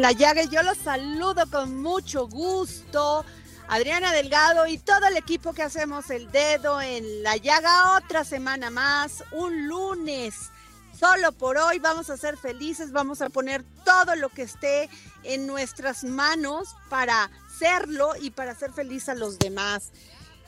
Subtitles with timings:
[0.00, 0.44] La llaga.
[0.44, 3.24] Yo los saludo con mucho gusto.
[3.68, 7.96] Adriana Delgado y todo el equipo que hacemos el dedo en la llaga.
[7.96, 10.50] Otra semana más, un lunes.
[10.98, 14.90] Solo por hoy vamos a ser felices, vamos a poner todo lo que esté
[15.22, 19.92] en nuestras manos para serlo y para hacer feliz a los demás.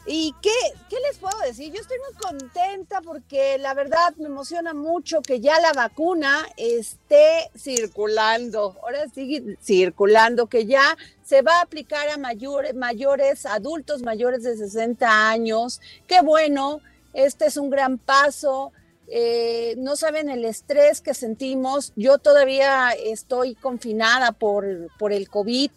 [0.04, 0.50] ¿Y qué,
[0.90, 1.72] qué les puedo decir?
[1.72, 7.50] Yo estoy muy contenta porque la verdad me emociona mucho que ya la vacuna esté
[7.56, 14.42] circulando, ahora sigue circulando, que ya se va a aplicar a mayores, mayores, adultos mayores
[14.42, 15.80] de 60 años.
[16.08, 16.80] Qué bueno,
[17.14, 18.72] este es un gran paso.
[19.06, 21.92] Eh, no saben el estrés que sentimos.
[21.94, 24.66] Yo todavía estoy confinada por,
[24.98, 25.70] por el COVID.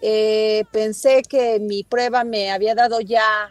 [0.00, 3.50] Eh, pensé que mi prueba me había dado ya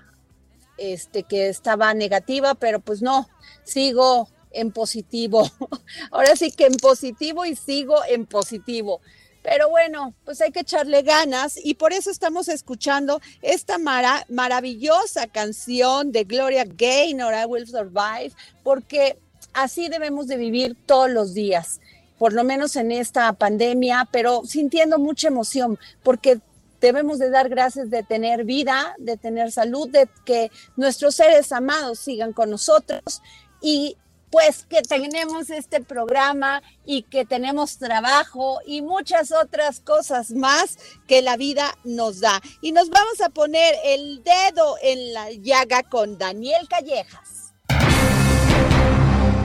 [0.77, 3.29] este, que estaba negativa, pero pues no,
[3.63, 5.49] sigo en positivo.
[6.11, 9.01] Ahora sí que en positivo y sigo en positivo.
[9.41, 15.27] Pero bueno, pues hay que echarle ganas y por eso estamos escuchando esta mara- maravillosa
[15.27, 18.31] canción de Gloria Gaynor, I Will Survive,
[18.63, 19.17] porque
[19.53, 21.81] así debemos de vivir todos los días,
[22.17, 26.39] por lo menos en esta pandemia, pero sintiendo mucha emoción, porque
[26.83, 31.97] debemos de dar gracias de tener vida, de tener salud, de que nuestros seres amados
[31.97, 33.21] sigan con nosotros
[33.61, 33.95] y
[34.29, 40.77] pues que tenemos este programa y que tenemos trabajo y muchas otras cosas más
[41.07, 42.41] que la vida nos da.
[42.59, 47.53] Y nos vamos a poner el dedo en la llaga con Daniel Callejas.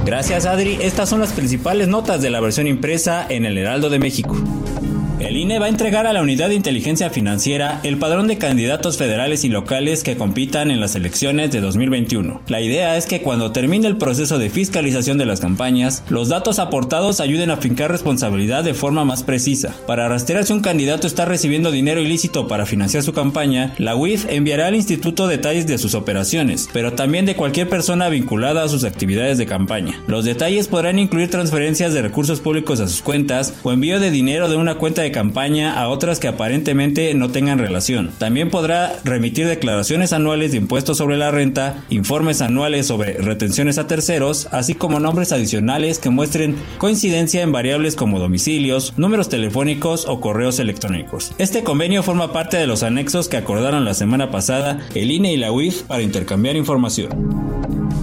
[0.05, 3.99] Gracias Adri, estas son las principales notas de la versión impresa en el Heraldo de
[4.01, 4.37] México.
[5.21, 8.99] El INE va a entregar a la Unidad de Inteligencia Financiera el padrón de candidatos
[8.99, 12.43] federales y locales que compitan en las elecciones de 2021.
[12.47, 16.61] La idea es que cuando termine el proceso de fiscalización de las campañas, los datos
[16.61, 19.75] aportados ayuden a fincar responsabilidad de forma más precisa.
[19.89, 24.27] Para rastrear si un candidato está recibiendo dinero ilícito para financiar su campaña, la UIF
[24.31, 28.85] enviará al instituto detalles de sus operaciones, pero también de cualquier persona vinculada a sus
[28.85, 30.01] actividades de campaña.
[30.07, 34.49] Los detalles podrán incluir transferencias de recursos públicos a sus cuentas o envío de dinero
[34.49, 38.11] de una cuenta de campaña a otras que aparentemente no tengan relación.
[38.19, 43.87] También podrá remitir declaraciones anuales de impuestos sobre la renta, informes anuales sobre retenciones a
[43.87, 50.21] terceros, así como nombres adicionales que muestren coincidencia en variables como domicilios, números telefónicos o
[50.21, 51.33] correos electrónicos.
[51.39, 55.37] Este convenio forma parte de los anexos que acordaron la semana pasada el INE y
[55.37, 57.39] la UIF para intercambiar información.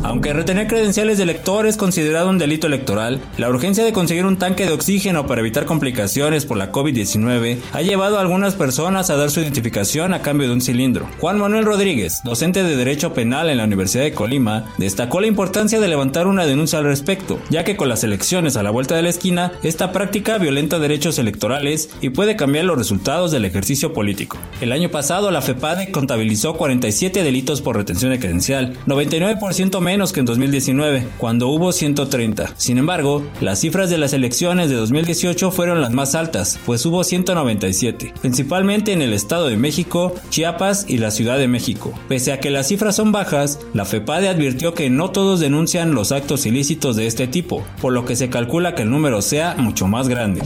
[0.06, 4.38] Aunque retener credenciales de elector es considerado un delito electoral, la urgencia de conseguir un
[4.38, 9.10] tanque de oxígeno para evitar complicaciones por la COVID-19 COVID-19 ha llevado a algunas personas
[9.10, 11.08] a dar su identificación a cambio de un cilindro.
[11.20, 15.80] Juan Manuel Rodríguez, docente de Derecho Penal en la Universidad de Colima, destacó la importancia
[15.80, 19.02] de levantar una denuncia al respecto, ya que con las elecciones a la vuelta de
[19.02, 24.38] la esquina, esta práctica violenta derechos electorales y puede cambiar los resultados del ejercicio político.
[24.62, 30.22] El año pasado, la FEPADE contabilizó 47 delitos por retención de credencial, 99% menos que
[30.22, 32.54] en 2019, cuando hubo 130.
[32.58, 37.04] Sin embargo, las cifras de las elecciones de 2018 fueron las más altas, pues hubo
[37.04, 41.94] 197, principalmente en el Estado de México, Chiapas y la Ciudad de México.
[42.08, 46.12] Pese a que las cifras son bajas, la FEPADE advirtió que no todos denuncian los
[46.12, 49.88] actos ilícitos de este tipo, por lo que se calcula que el número sea mucho
[49.88, 50.42] más grande.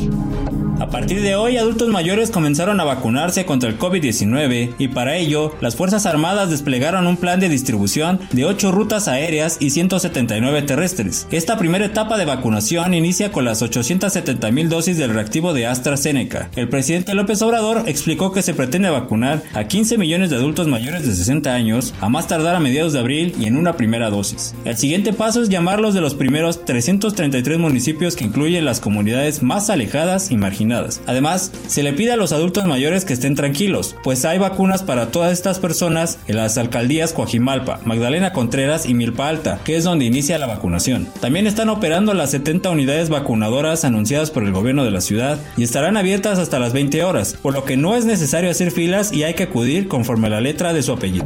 [0.80, 5.53] A partir de hoy, adultos mayores comenzaron a vacunarse contra el COVID-19 y para ello,
[5.59, 11.27] las Fuerzas Armadas desplegaron un plan de distribución de 8 rutas aéreas y 179 terrestres.
[11.31, 16.28] Esta primera etapa de vacunación inicia con las 870 mil dosis del reactivo de AstraZeneca.
[16.55, 21.05] El presidente López Obrador explicó que se pretende vacunar a 15 millones de adultos mayores
[21.05, 24.55] de 60 años a más tardar a mediados de abril y en una primera dosis.
[24.65, 29.69] El siguiente paso es llamarlos de los primeros 333 municipios que incluyen las comunidades más
[29.69, 30.59] alejadas y marginadas
[31.07, 35.11] Además, se le pide a los adultos mayores que estén tranquilos, pues hay vacunas para
[35.11, 40.05] todas estas personas en las alcaldías Coajimalpa, Magdalena Contreras y Milpa Alta, que es donde
[40.05, 41.07] inicia la vacunación.
[41.21, 45.63] También están operando las 70 unidades vacunadoras anunciadas por el gobierno de la ciudad y
[45.63, 49.23] estarán abiertas hasta las 20 horas, por lo que no es necesario hacer filas y
[49.23, 51.25] hay que acudir conforme a la letra de su apellido.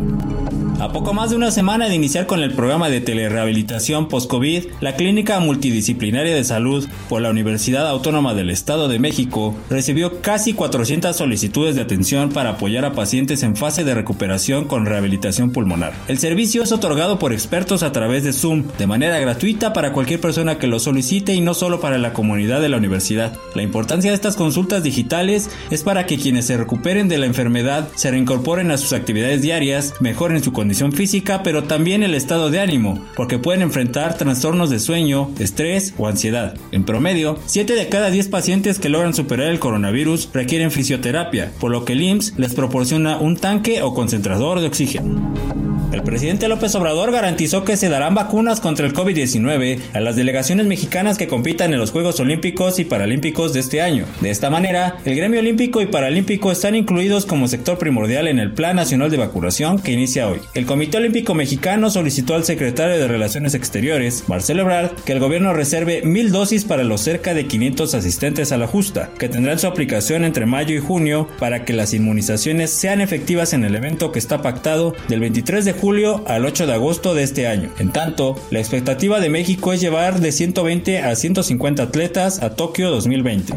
[0.80, 4.96] A poco más de una semana de iniciar con el programa de telerehabilitación post-COVID, la
[4.96, 11.16] Clínica Multidisciplinaria de Salud por la Universidad Autónoma del Estado de México recibió casi 400
[11.16, 15.94] solicitudes de atención para apoyar a pacientes en fase de recuperación con rehabilitación pulmonar.
[16.08, 20.20] El servicio es otorgado por expertos a través de Zoom, de manera gratuita para cualquier
[20.20, 23.38] persona que lo solicite y no solo para la comunidad de la universidad.
[23.56, 27.88] La importancia de estas consultas digitales es para que quienes se recuperen de la enfermedad
[27.96, 30.63] se reincorporen a sus actividades diarias, mejoren su condición
[30.94, 36.08] física, pero también el estado de ánimo, porque pueden enfrentar trastornos de sueño, estrés o
[36.08, 36.56] ansiedad.
[36.72, 41.72] En promedio, 7 de cada 10 pacientes que logran superar el coronavirus requieren fisioterapia, por
[41.72, 45.73] lo que el IMSS les proporciona un tanque o concentrador de oxígeno.
[45.94, 50.66] El presidente López Obrador garantizó que se darán vacunas contra el COVID-19 a las delegaciones
[50.66, 54.06] mexicanas que compitan en los Juegos Olímpicos y Paralímpicos de este año.
[54.20, 58.54] De esta manera, el gremio olímpico y paralímpico están incluidos como sector primordial en el
[58.54, 60.40] Plan Nacional de Vacunación que inicia hoy.
[60.56, 65.54] El Comité Olímpico Mexicano solicitó al secretario de Relaciones Exteriores, Marcelo Ebrard, que el gobierno
[65.54, 69.68] reserve mil dosis para los cerca de 500 asistentes a la justa, que tendrán su
[69.68, 74.18] aplicación entre mayo y junio para que las inmunizaciones sean efectivas en el evento que
[74.18, 77.70] está pactado del 23 de junio julio al 8 de agosto de este año.
[77.78, 82.90] En tanto, la expectativa de México es llevar de 120 a 150 atletas a Tokio
[82.90, 83.54] 2020.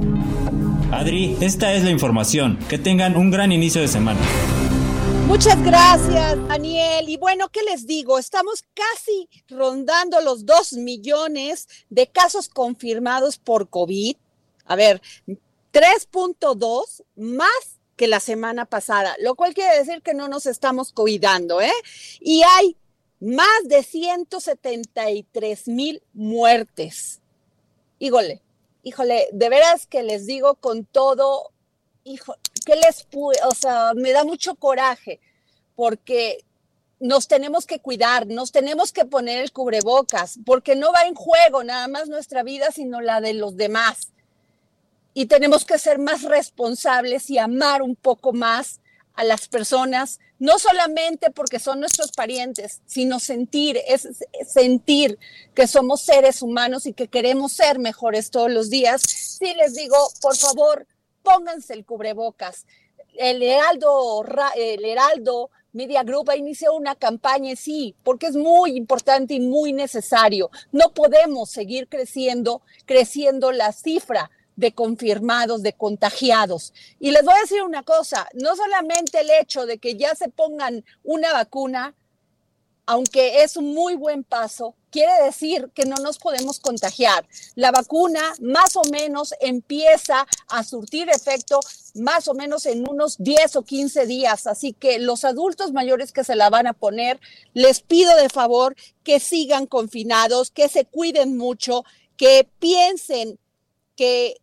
[0.91, 2.59] Adri, esta es la información.
[2.69, 4.19] Que tengan un gran inicio de semana.
[5.29, 7.09] Muchas gracias, Daniel.
[7.09, 8.19] Y bueno, ¿qué les digo?
[8.19, 14.17] Estamos casi rondando los 2 millones de casos confirmados por COVID.
[14.65, 15.01] A ver,
[15.73, 21.61] 3.2 más que la semana pasada, lo cual quiere decir que no nos estamos cuidando,
[21.61, 21.73] ¿eh?
[22.21, 22.77] Y hay
[23.21, 27.21] más de 173 mil muertes.
[27.99, 28.43] Híjole,
[28.83, 31.51] híjole, de veras que les digo con todo,
[32.05, 35.21] hijo, que les o sea, me da mucho coraje
[35.75, 36.45] porque
[37.01, 41.65] nos tenemos que cuidar, nos tenemos que poner el cubrebocas, porque no va en juego
[41.65, 44.13] nada más nuestra vida, sino la de los demás
[45.19, 48.83] y tenemos que ser más responsables y amar un poco más
[49.15, 54.07] a las personas, no solamente porque son nuestros parientes, sino sentir, es
[54.47, 55.19] sentir
[55.55, 59.01] que somos seres humanos y que queremos ser mejores todos los días.
[59.01, 60.87] Sí les digo, por favor,
[61.23, 62.67] pónganse el cubrebocas.
[63.15, 64.23] El Heraldo,
[64.55, 64.85] el
[65.73, 70.51] Media Group ha iniciado una campaña, sí, porque es muy importante y muy necesario.
[70.73, 76.73] No podemos seguir creciendo, creciendo la cifra de confirmados, de contagiados.
[76.99, 80.29] Y les voy a decir una cosa, no solamente el hecho de que ya se
[80.29, 81.95] pongan una vacuna,
[82.87, 87.27] aunque es un muy buen paso, quiere decir que no nos podemos contagiar.
[87.57, 91.59] La vacuna más o menos empieza a surtir efecto
[91.95, 94.47] más o menos en unos 10 o 15 días.
[94.47, 97.21] Así que los adultos mayores que se la van a poner,
[97.55, 101.85] les pido de favor que sigan confinados, que se cuiden mucho,
[102.17, 103.39] que piensen
[103.97, 104.37] que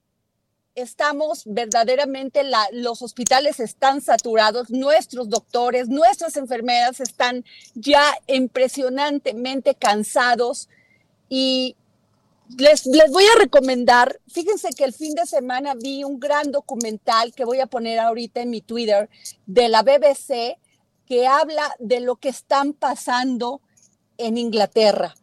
[0.76, 10.70] estamos verdaderamente, los hospitales están saturados, nuestros doctores, nuestras enfermeras están ya impresionantemente cansados
[11.30, 11.76] y
[12.58, 17.34] les, les voy a recomendar, fíjense que el fin de semana vi un gran documental
[17.34, 19.10] que voy a poner ahorita en mi Twitter
[19.46, 20.58] de la BBC
[21.06, 23.62] que habla de lo que están pasando
[24.18, 25.16] en Inglaterra.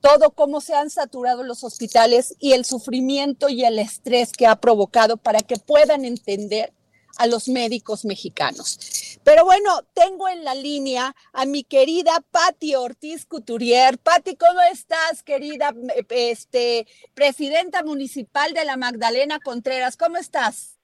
[0.00, 4.56] Todo cómo se han saturado los hospitales y el sufrimiento y el estrés que ha
[4.56, 6.72] provocado para que puedan entender
[7.18, 9.18] a los médicos mexicanos.
[9.24, 13.98] Pero bueno, tengo en la línea a mi querida Patti Ortiz Couturier.
[13.98, 15.74] Patti, ¿cómo estás, querida
[16.10, 19.96] este, presidenta municipal de la Magdalena Contreras?
[19.96, 20.78] ¿Cómo estás?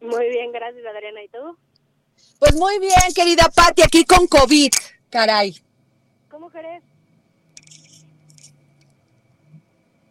[0.00, 1.22] Muy bien, gracias, Adriana.
[1.22, 1.56] ¿Y tú?
[2.38, 4.70] Pues muy bien, querida Patti, aquí con COVID,
[5.08, 5.56] caray.
[6.28, 6.82] ¿Cómo querés?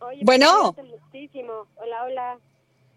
[0.06, 0.76] Oye, bueno.
[0.78, 1.68] Muchísimo.
[1.78, 2.40] Hola, hola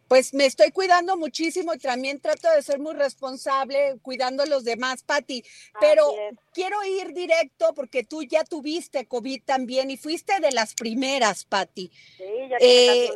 [0.08, 4.64] pues me estoy cuidando muchísimo y también trato de ser muy responsable cuidando a los
[4.64, 5.44] demás, Patti.
[5.80, 6.10] Pero
[6.54, 11.92] quiero ir directo porque tú ya tuviste COVID también y fuiste de las primeras, Patti.
[12.16, 13.10] Sí, ya eh,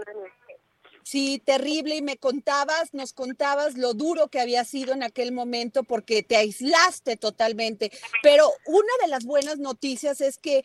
[1.03, 1.97] Sí, terrible.
[1.97, 6.37] Y me contabas, nos contabas lo duro que había sido en aquel momento porque te
[6.37, 7.91] aislaste totalmente.
[8.23, 10.65] Pero una de las buenas noticias es que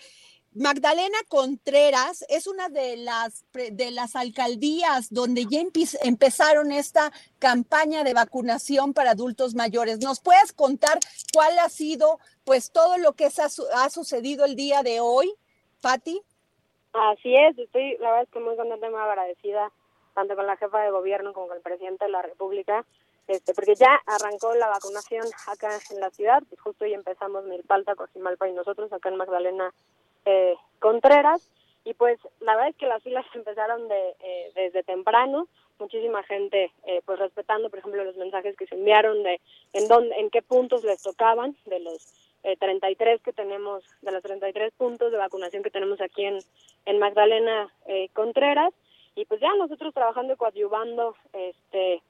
[0.59, 5.61] Magdalena Contreras es una de las, de las alcaldías donde ya
[6.03, 9.99] empezaron esta campaña de vacunación para adultos mayores.
[9.99, 10.97] ¿Nos puedes contar
[11.31, 15.31] cuál ha sido pues todo lo que ha, sucedido el día de hoy,
[15.81, 16.21] Patti?
[16.93, 19.71] Así es, estoy la verdad es que muy contenta y muy agradecida
[20.15, 22.83] tanto con la jefa de gobierno como con el presidente de la República,
[23.27, 27.93] este, porque ya arrancó la vacunación acá en la ciudad, pues justo hoy empezamos Milpalta,
[27.93, 29.71] Cosimalpa y nosotros acá en Magdalena
[30.29, 31.49] eh, Contreras
[31.85, 35.47] y pues la verdad es que las filas empezaron de, eh, desde temprano,
[35.79, 39.39] muchísima gente eh, pues respetando por ejemplo los mensajes que se enviaron de
[39.71, 42.13] en dónde, en qué puntos les tocaban de los
[42.59, 46.39] 33 que tenemos, de los 33 puntos de vacunación que tenemos aquí en,
[46.85, 47.69] en Magdalena
[48.13, 48.73] Contreras.
[49.15, 52.01] Y pues ya nosotros trabajando y coadyuvando este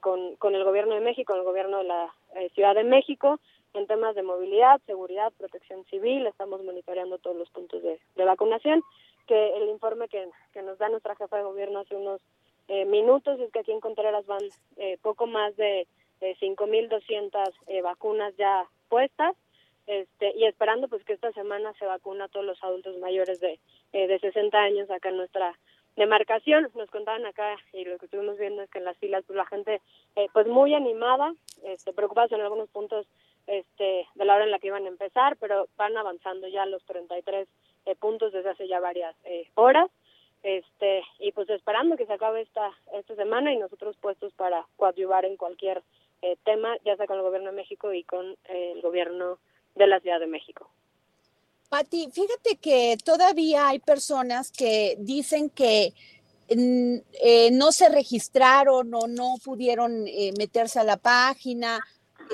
[0.00, 2.14] con, con el gobierno de México, el gobierno de la
[2.54, 3.40] Ciudad de México,
[3.76, 8.82] en temas de movilidad, seguridad, protección civil, estamos monitoreando todos los puntos de, vacunación,
[9.26, 10.26] que el informe que,
[10.62, 12.20] nos da nuestra jefa de gobierno hace unos
[12.68, 14.42] eh, minutos es que aquí en Contreras van
[14.76, 15.86] eh, poco más de
[16.20, 19.36] eh, 5.200 eh, vacunas ya puestas,
[19.86, 23.60] este, y esperando pues que esta semana se vacuna a todos los adultos mayores de,
[23.92, 25.56] de 60 años acá en nuestra
[25.94, 26.68] demarcación.
[26.74, 29.46] Nos contaban acá y lo que estuvimos viendo es que en las filas pues la
[29.46, 29.80] gente
[30.32, 33.06] pues muy animada, este, preocupada en algunos puntos
[33.46, 36.84] este, de la hora en la que iban a empezar, pero van avanzando ya los
[36.84, 37.48] 33
[37.86, 39.90] eh, puntos desde hace ya varias eh, horas.
[40.42, 45.24] Este, y pues esperando que se acabe esta, esta semana y nosotros puestos para coadyuvar
[45.24, 45.82] en cualquier
[46.22, 49.38] eh, tema, ya sea con el gobierno de México y con el gobierno
[49.74, 50.68] de la Ciudad de México.
[51.68, 55.92] Pati, fíjate que todavía hay personas que dicen que
[56.54, 60.04] mm, no se registraron o no pudieron
[60.38, 61.84] meterse a la página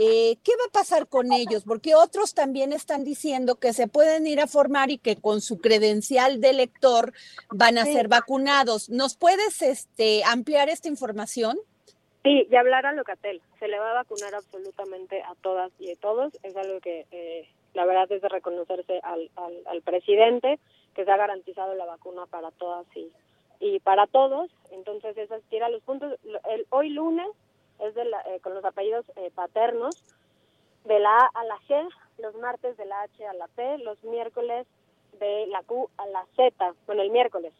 [0.01, 1.65] eh, ¿qué va a pasar con ellos?
[1.65, 5.61] Porque otros también están diciendo que se pueden ir a formar y que con su
[5.61, 7.13] credencial de lector
[7.51, 8.91] van a ser vacunados.
[8.91, 11.59] ¿Nos puedes este, ampliar esta información?
[12.23, 13.43] Sí, y hablar a Locatel.
[13.59, 16.33] Se le va a vacunar absolutamente a todas y a todos.
[16.43, 19.31] Es algo que eh, la verdad es de reconocerse al,
[19.67, 20.61] al, presidente,
[20.95, 23.11] que se ha garantizado la vacuna para todas y,
[23.59, 24.51] y para todos.
[24.71, 26.19] Entonces, esas tira los puntos.
[26.49, 27.27] El, hoy lunes
[27.83, 29.97] es de eh, con los apellidos eh, paternos,
[30.85, 34.03] de la A a la G, los martes de la H a la P, los
[34.05, 34.67] miércoles
[35.19, 37.53] de la Q a la Z, bueno, el miércoles.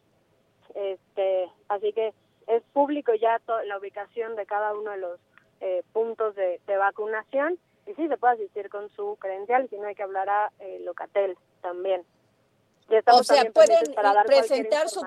[0.75, 2.15] Este, así que
[2.47, 5.21] es público ya la ubicación de cada uno de los
[5.61, 9.95] eh, puntos de, vacunación y sí se puede asistir con su credencial, si no hay
[9.95, 10.51] que hablar a
[10.81, 12.05] Locatel también.
[13.07, 13.95] o sea, pueden
[14.27, 15.01] presentar su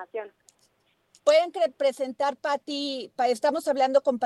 [1.26, 4.20] pueden presentar, Pati, estamos hablando con,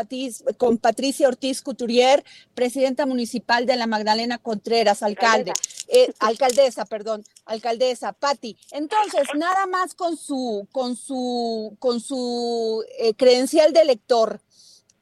[0.59, 2.23] con Patricia Ortiz Couturier,
[2.55, 5.55] presidenta municipal de la Magdalena Contreras, alcalde,
[5.89, 8.55] eh, alcaldesa, perdón, alcaldesa, Pati.
[8.73, 14.43] Entonces, nada más con su, con su, con su eh, credencial de elector.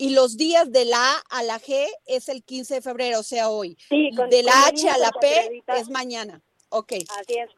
[0.01, 3.25] Y los días de la A a la G es el 15 de febrero, o
[3.25, 3.77] sea, hoy.
[3.89, 6.41] Sí, de la H a la P es mañana.
[6.69, 6.93] Ok.
[7.21, 7.51] Así es.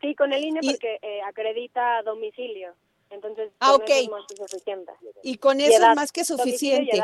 [0.00, 2.76] Sí, con el INE porque eh, acredita domicilio.
[3.10, 3.90] Entonces, ah, ok.
[4.36, 4.92] suficiente.
[5.22, 7.02] Y con eso es más que suficiente.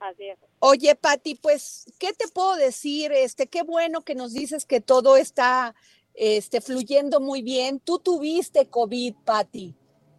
[0.00, 0.38] Así es.
[0.58, 3.12] Oye, Pati, pues, ¿qué te puedo decir?
[3.12, 5.74] Este, qué bueno que nos dices que todo está
[6.14, 7.80] este, fluyendo muy bien.
[7.80, 9.74] Tú tuviste COVID, Pati.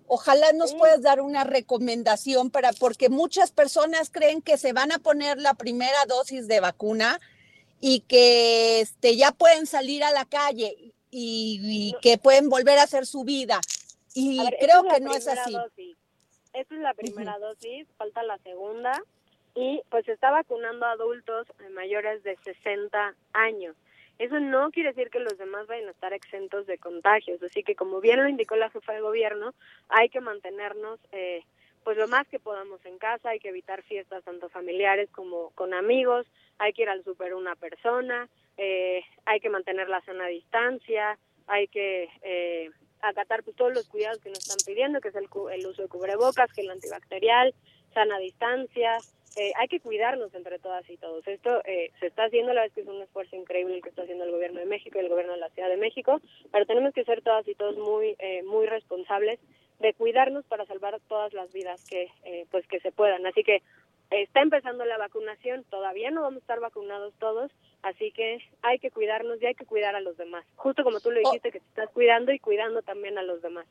[0.07, 4.99] Ojalá nos puedas dar una recomendación para, porque muchas personas creen que se van a
[4.99, 7.19] poner la primera dosis de vacuna
[7.79, 12.83] y que este, ya pueden salir a la calle y, y que pueden volver a
[12.83, 13.59] hacer su vida
[14.15, 15.53] y ver, creo que no es así.
[15.53, 15.97] dosis.
[16.53, 18.99] Esta es la primera dosis, falta la segunda.
[19.53, 23.75] Y pues se está vacunando a adultos mayores de 60 años.
[24.17, 27.75] Eso no quiere decir que los demás vayan a estar exentos de contagios, así que
[27.75, 29.53] como bien lo indicó la jefa de gobierno,
[29.89, 31.43] hay que mantenernos eh,
[31.83, 35.73] pues lo más que podamos en casa, hay que evitar fiestas tanto familiares como con
[35.73, 36.25] amigos,
[36.57, 41.17] hay que ir al super una persona, eh, hay que mantener la sana distancia,
[41.47, 42.71] hay que eh,
[43.09, 45.87] acatar pues, todos los cuidados que nos están pidiendo, que es el, el uso de
[45.87, 47.53] cubrebocas, que el antibacterial,
[47.93, 48.97] sana distancia,
[49.37, 51.27] eh, hay que cuidarnos entre todas y todos.
[51.27, 54.03] Esto eh, se está haciendo, la es que es un esfuerzo increíble el que está
[54.03, 56.21] haciendo el gobierno de México y el gobierno de la Ciudad de México,
[56.51, 59.39] pero tenemos que ser todas y todos muy, eh, muy responsables
[59.79, 63.25] de cuidarnos para salvar todas las vidas que, eh, pues que se puedan.
[63.25, 63.61] Así que
[64.09, 67.51] está empezando la vacunación, todavía no vamos a estar vacunados todos,
[67.85, 70.43] así que hay que cuidarnos y hay que cuidar a los demás.
[70.55, 73.67] Justo como tú lo dijiste, que te estás cuidando y cuidando también a los demás.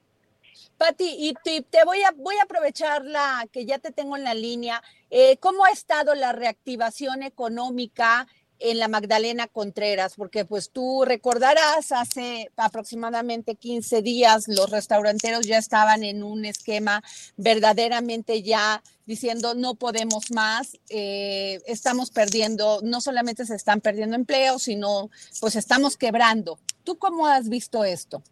[0.78, 4.23] Pati, y te, te voy a voy a aprovechar la que ya te tengo en
[4.23, 4.83] la línea.
[5.11, 8.28] Eh, ¿Cómo ha estado la reactivación económica
[8.64, 10.14] en la Magdalena Contreras?
[10.16, 17.02] Porque pues tú recordarás, hace aproximadamente 15 días los restauranteros ya estaban en un esquema
[17.37, 24.62] verdaderamente ya diciendo no podemos más, eh, estamos perdiendo, no solamente se están perdiendo empleos,
[24.62, 26.59] sino pues estamos quebrando.
[26.85, 28.23] ¿Tú cómo has visto esto?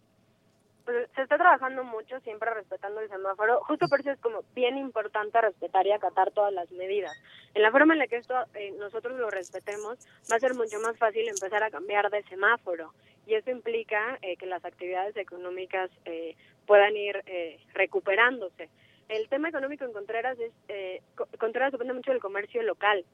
[0.84, 3.60] Se está trabajando mucho, siempre respetando el semáforo.
[3.64, 7.12] Justo por eso es como bien importante respetar y acatar todas las medidas.
[7.54, 9.98] En la forma en la que esto eh, nosotros lo respetemos,
[10.30, 12.92] va a ser mucho más fácil empezar a cambiar de semáforo.
[13.26, 16.34] Y eso implica eh, que las actividades económicas eh,
[16.66, 18.68] puedan ir eh, recuperándose.
[19.08, 23.04] El tema económico en Contreras es, eh, Co- Contreras depende mucho del comercio local.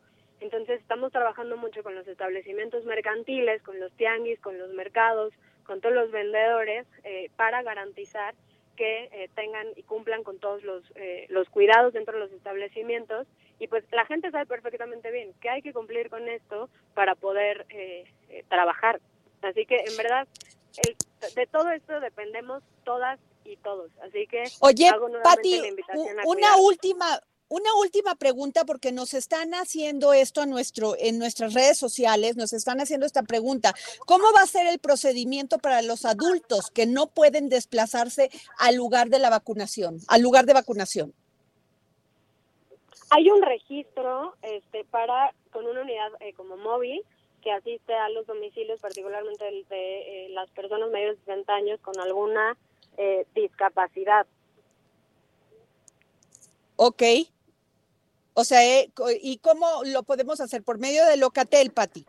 [0.41, 5.35] Entonces estamos trabajando mucho con los establecimientos mercantiles, con los tianguis, con los mercados,
[5.69, 8.35] con todos los vendedores eh, para garantizar
[8.75, 13.27] que eh, tengan y cumplan con todos los, eh, los cuidados dentro de los establecimientos.
[13.61, 17.67] Y pues la gente sabe perfectamente bien que hay que cumplir con esto para poder
[17.69, 19.01] eh, eh, trabajar.
[19.43, 20.27] Así que en verdad
[20.87, 20.97] el-
[21.35, 23.91] de todo esto dependemos todas y todos.
[24.03, 28.65] Así que Oye, hago nuevamente Pati, la invitación a u- una última, una última pregunta,
[28.65, 33.23] porque nos están haciendo esto a nuestro, en nuestras redes sociales, nos están haciendo esta
[33.23, 33.75] pregunta.
[34.07, 39.09] ¿Cómo va a ser el procedimiento para los adultos que no pueden desplazarse al lugar
[39.09, 41.15] de la vacunación, al lugar de vacunación?
[43.11, 47.03] Hay un registro este, para con una unidad eh, como móvil
[47.43, 51.81] que asiste a los domicilios, particularmente de, de, eh, las personas mayores de 60 años
[51.81, 52.57] con alguna
[52.99, 54.27] eh, discapacidad.
[56.77, 57.03] Ok.
[58.41, 58.89] O sea, eh,
[59.21, 60.63] ¿y cómo lo podemos hacer?
[60.63, 62.07] Por medio de Locatel, Pati.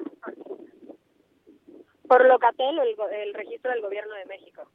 [2.07, 4.69] Por Locatel o el, go- el registro del Gobierno de México.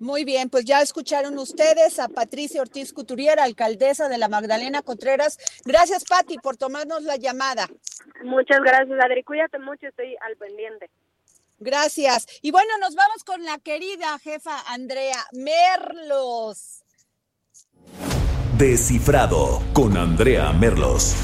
[0.00, 5.38] Muy bien, pues ya escucharon ustedes a Patricia Ortiz Couturier, alcaldesa de la Magdalena Contreras.
[5.64, 7.68] Gracias, Pati, por tomarnos la llamada.
[8.24, 9.22] Muchas gracias, Adri.
[9.22, 10.90] Cuídate mucho, estoy al pendiente.
[11.60, 12.26] Gracias.
[12.42, 16.84] Y bueno, nos vamos con la querida jefa Andrea Merlos.
[18.58, 21.14] Descifrado con Andrea Merlos.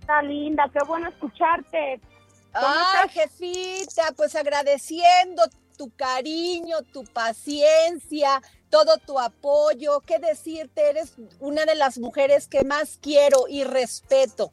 [0.00, 2.00] Está linda, qué bueno escucharte.
[2.54, 3.12] ¿Cómo Ah, estás?
[3.12, 5.42] jefita, pues agradeciendo
[5.76, 10.00] tu cariño, tu paciencia, todo tu apoyo.
[10.06, 10.88] ¿Qué decirte?
[10.88, 14.52] Eres una de las mujeres que más quiero y respeto.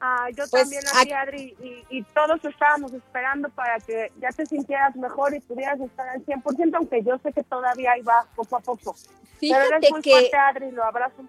[0.00, 4.10] Ah, yo Pues, también a ti, ac- Adri, y, y todos estábamos esperando para que
[4.18, 8.02] ya te sintieras mejor y pudieras estar al 100%, aunque yo sé que todavía ahí
[8.02, 8.94] va poco a poco.
[8.94, 11.22] Pero Fíjate eres muy que fuerte, Adri, lo abrazo.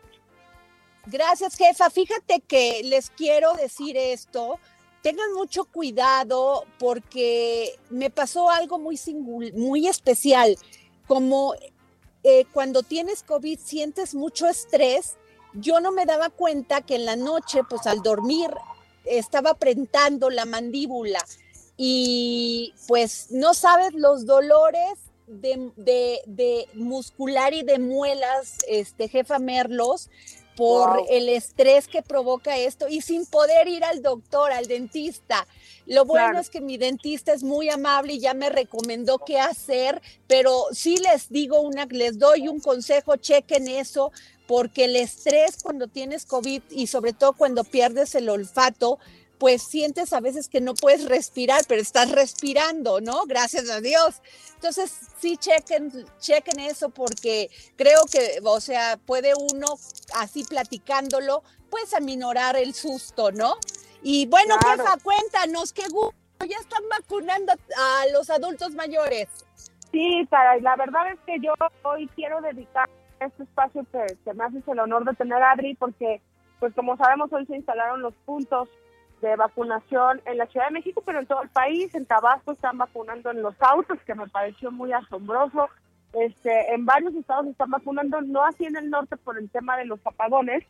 [1.05, 1.89] Gracias, jefa.
[1.89, 4.60] Fíjate que les quiero decir esto.
[5.01, 10.55] Tengan mucho cuidado porque me pasó algo muy singul- muy especial.
[11.07, 11.55] Como
[12.23, 15.17] eh, cuando tienes COVID sientes mucho estrés,
[15.53, 18.49] yo no me daba cuenta que en la noche, pues al dormir,
[19.05, 21.19] estaba apretando la mandíbula.
[21.77, 24.93] Y pues no sabes los dolores
[25.27, 30.09] de, de- de muscular y de muelas, este jefa Merlos,
[30.62, 31.06] por Wow.
[31.10, 35.47] el estrés que provoca esto y sin poder ir al doctor, al dentista.
[35.88, 36.39] Lo bueno Claro.
[36.39, 40.97] es que mi dentista es muy amable y ya me recomendó qué hacer, pero sí
[40.97, 44.12] les digo una, les doy un consejo, chequen eso,
[44.45, 49.00] porque el estrés cuando tienes COVID y sobre todo cuando pierdes el olfato,
[49.41, 53.25] pues sientes a veces que no puedes respirar, pero estás respirando, ¿no?
[53.25, 54.21] Gracias a Dios.
[54.54, 59.65] Entonces, sí, chequen, chequen eso porque creo que, o sea, puede uno,
[60.13, 63.56] así platicándolo, pues aminorar el susto, ¿no?
[64.04, 64.84] Y bueno, Claro.
[64.84, 66.13] jefa, cuéntanos, qué gusto,
[66.47, 69.27] ya están vacunando a los adultos mayores.
[69.91, 72.88] Sí, caray, la verdad es que yo hoy quiero dedicar
[73.19, 76.21] este espacio que, que me haces el honor de tener, Adri, porque,
[76.60, 78.69] pues como sabemos, hoy se instalaron los puntos
[79.21, 81.93] de vacunación en la Ciudad de México, pero en todo el país.
[81.95, 85.69] En Tabasco están vacunando en los autos, que me pareció muy asombroso.
[86.13, 89.86] Este, en varios estados están vacunando, no así en el norte por el tema de
[89.86, 90.63] los apagones.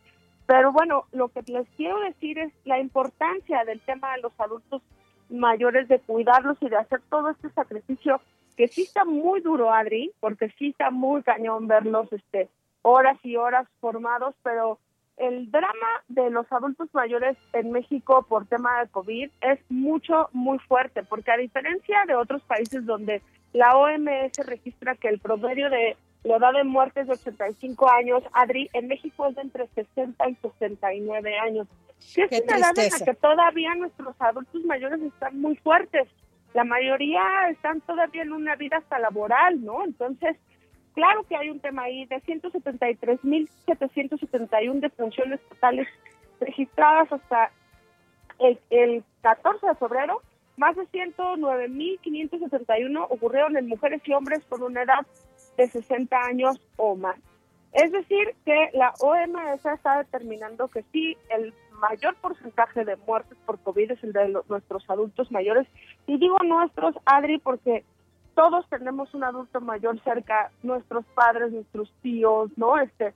[0.46, 4.82] Pero bueno, lo que les quiero decir es la importancia del tema de los adultos
[5.30, 8.22] mayores, de cuidarlos y de hacer todo este sacrificio
[8.58, 12.50] que sí está muy duro, Adri, porque sí está muy cañón verlos este,
[12.82, 14.78] horas y horas formados, pero
[15.22, 20.58] el drama de los adultos mayores en México por tema de COVID es mucho, muy
[20.60, 23.22] fuerte, porque a diferencia de otros países donde
[23.54, 28.24] la OMS registra que el promedio de la edad de muerte es de 85 años,
[28.34, 31.68] Adri, en México es de entre 60 y 69 años.
[32.16, 36.08] Que es Qué una edad en la que todavía nuestros adultos mayores están muy fuertes.
[36.56, 39.84] La mayoría están todavía en una vida hasta laboral, ¿no?
[39.84, 40.36] Entonces,
[40.94, 45.88] claro que hay un tema ahí de 173.771 defunciones totales
[46.40, 47.52] registradas hasta
[48.40, 50.22] el, el 14 de febrero.
[50.58, 55.06] Más de 109.571 ocurrieron en mujeres y hombres con una edad
[55.58, 57.18] de 60 años o más.
[57.74, 63.60] Es decir, que la OMS está determinando que sí, el mayor porcentaje de muertes por
[63.60, 65.68] COVID es el de lo- nuestros adultos mayores.
[66.06, 67.86] Y digo nuestros, Adri, porque
[68.36, 72.78] todos tenemos un adulto mayor cerca, nuestros padres, nuestros tíos, ¿no?
[72.80, 73.14] Este,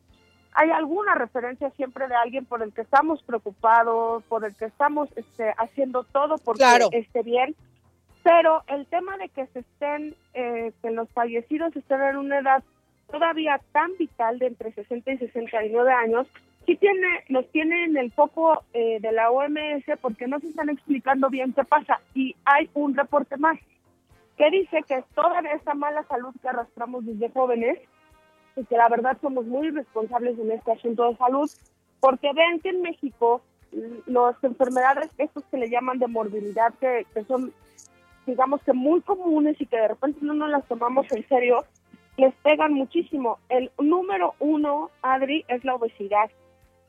[0.53, 5.09] hay alguna referencia siempre de alguien por el que estamos preocupados, por el que estamos
[5.15, 6.89] este, haciendo todo porque Claro.
[6.91, 7.55] esté bien.
[8.23, 12.63] Pero el tema de que se estén, eh, que los fallecidos estén en una edad
[13.11, 16.25] todavía tan vital de entre 60 y 69 años,
[16.65, 20.69] sí tiene, nos tiene en el foco eh, de la OMS porque no se están
[20.69, 21.99] explicando bien qué pasa.
[22.15, 23.59] Y hay un reporte más
[24.37, 27.79] que dice que toda esa mala salud que arrastramos desde jóvenes,
[28.57, 31.49] y que la verdad somos muy responsables en este asunto de salud,
[31.99, 33.41] porque ven que en México
[33.73, 37.53] l- las enfermedades, estos que le llaman de morbilidad, que, que son,
[38.25, 41.65] digamos que muy comunes y que de repente no nos las tomamos en serio,
[42.15, 43.39] les pegan muchísimo.
[43.49, 46.31] El número uno, Adri, es la obesidad.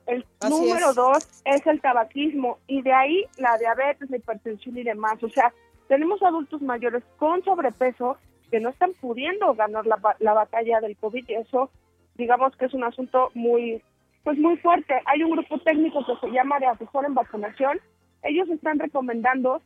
[0.06, 0.94] El Así número es.
[0.94, 5.20] dos es el tabaquismo y de ahí la diabetes, la hipertensión y demás.
[5.24, 5.52] O sea,
[5.88, 8.16] tenemos adultos mayores con sobrepeso
[8.50, 11.70] que no están pudiendo ganar la, la batalla del COVID y eso,
[12.14, 13.82] digamos que es un asunto muy,
[14.24, 14.94] pues muy fuerte.
[15.06, 17.80] Hay un grupo técnico que se llama de asesor en vacunación.
[18.22, 19.62] Ellos están recomendando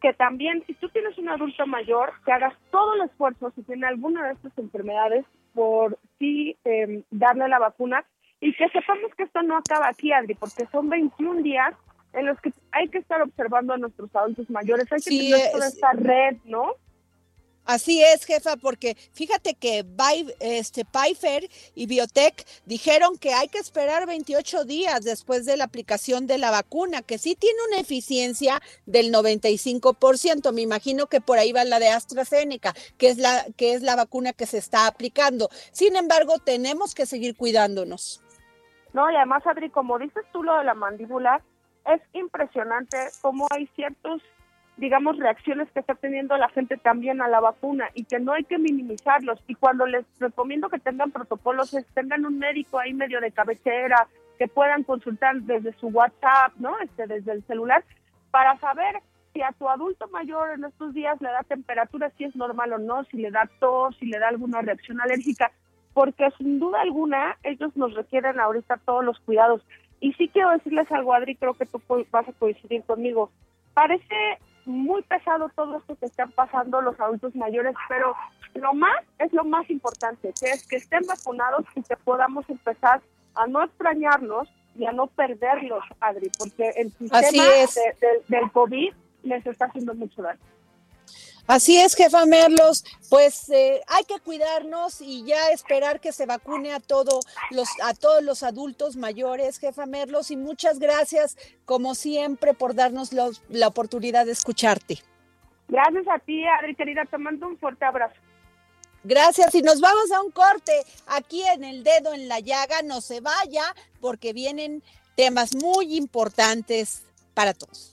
[0.00, 3.86] que también, si tú tienes un adulto mayor, que hagas todo el esfuerzo, si tiene
[3.86, 8.04] alguna de estas enfermedades, por sí eh, darle la vacuna
[8.40, 11.74] y que sepamos que esto no acaba aquí, Adri, porque son 21 días
[12.16, 15.66] en los que hay que estar observando a nuestros adultos mayores, hay que tener toda
[15.68, 16.72] es- esta red, ¿no?
[17.68, 23.58] Así es, jefa, porque fíjate que Bi- este, Pfizer y Biotech dijeron que hay que
[23.58, 28.62] esperar 28 días después de la aplicación de la vacuna, que sí tiene una eficiencia
[28.86, 30.52] del 95%.
[30.52, 33.96] Me imagino que por ahí va la de AstraZeneca, que es la, que es la
[33.96, 35.48] vacuna que se está aplicando.
[35.72, 38.22] Sin embargo, tenemos que seguir cuidándonos.
[38.92, 41.42] No, y además, Adri, como dices tú lo de la mandíbula,
[41.94, 44.22] es impresionante cómo hay ciertos,
[44.76, 48.44] digamos, reacciones que está teniendo la gente también a la vacuna y que no hay
[48.44, 49.40] que minimizarlos.
[49.46, 54.06] Y cuando les recomiendo que tengan protocolos, es tengan un médico ahí medio de cabecera,
[54.38, 56.78] que puedan consultar desde su WhatsApp, ¿no?
[56.80, 57.84] Este, desde el celular,
[58.30, 59.00] para saber
[59.32, 62.78] si a tu adulto mayor en estos días le da temperatura, si es normal o
[62.78, 65.52] no, si le da tos, si le da alguna reacción alérgica,
[65.94, 69.62] porque sin duda alguna ellos nos requieren ahorita todos los cuidados.
[70.00, 71.80] Y sí quiero decirles algo, Adri, creo que tú
[72.10, 73.30] vas a coincidir conmigo.
[73.74, 78.14] Parece muy pesado todo esto que están pasando los adultos mayores, pero
[78.54, 83.00] lo más es lo más importante, que es que estén vacunados y que podamos empezar
[83.34, 88.92] a no extrañarlos y a no perderlos, Adri, porque el sistema de- de- del COVID
[89.22, 90.40] les está haciendo mucho daño.
[91.46, 96.72] Así es, jefa Merlos, pues eh, hay que cuidarnos y ya esperar que se vacune
[96.72, 102.52] a todo los a todos los adultos mayores, jefa Merlos, y muchas gracias como siempre
[102.52, 104.98] por darnos los- la oportunidad de escucharte.
[105.68, 108.16] Gracias a ti, Adri, querida, te mando un fuerte abrazo.
[109.04, 110.72] Gracias y nos vamos a un corte
[111.06, 113.62] aquí en el dedo en la llaga, no se vaya
[114.00, 114.82] porque vienen
[115.14, 117.04] temas muy importantes
[117.34, 117.92] para todos.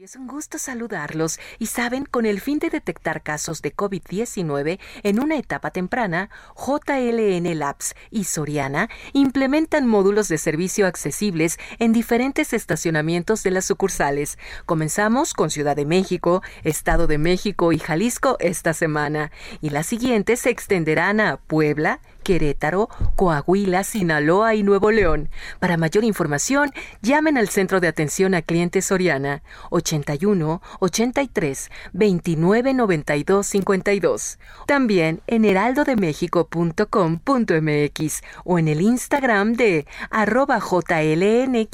[0.00, 5.20] Es un gusto saludarlos y saben, con el fin de detectar casos de COVID-19 en
[5.20, 13.42] una etapa temprana, JLN Labs y Soriana implementan módulos de servicio accesibles en diferentes estacionamientos
[13.42, 14.38] de las sucursales.
[14.66, 20.38] Comenzamos con Ciudad de México, Estado de México y Jalisco esta semana y las siguientes
[20.38, 25.30] se extenderán a Puebla, Querétaro, Coahuila, Sinaloa y Nuevo León.
[25.60, 33.46] Para mayor información, llamen al Centro de Atención a Clientes Soriana 81 83 29 92
[33.46, 34.38] 52.
[34.66, 41.64] También en heraldodemexico.com.mx o en el Instagram de arroba jln-labs.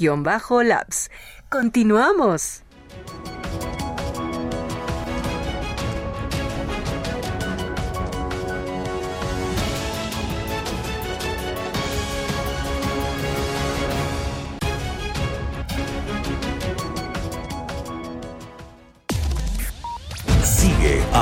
[1.51, 2.63] Continuamos.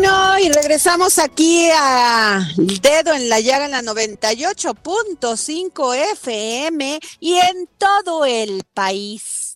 [0.00, 7.68] No, y regresamos aquí a Dedo en la Llaga en la 98.5 FM y en
[7.76, 9.49] todo el país.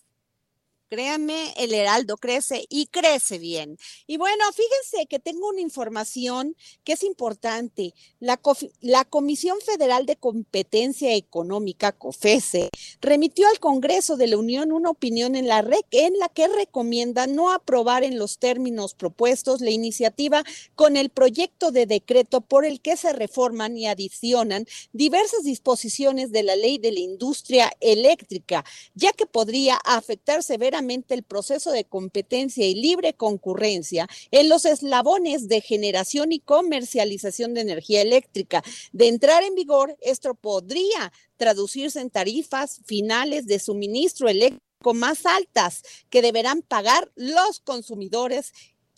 [0.95, 3.77] Créanme, el Heraldo crece y crece bien.
[4.07, 6.55] Y bueno, fíjense que tengo una información
[6.85, 7.93] que es importante.
[8.21, 8.39] La,
[8.79, 12.69] la Comisión Federal de Competencia Económica, COFESE,
[13.01, 17.27] remitió al Congreso de la Unión una opinión en la, REC, en la que recomienda
[17.27, 22.79] no aprobar en los términos propuestos la iniciativa con el proyecto de decreto por el
[22.79, 29.11] que se reforman y adicionan diversas disposiciones de la ley de la industria eléctrica, ya
[29.11, 35.61] que podría afectar severamente el proceso de competencia y libre concurrencia en los eslabones de
[35.61, 38.63] generación y comercialización de energía eléctrica.
[38.91, 45.81] De entrar en vigor, esto podría traducirse en tarifas finales de suministro eléctrico más altas
[46.09, 48.53] que deberán pagar los consumidores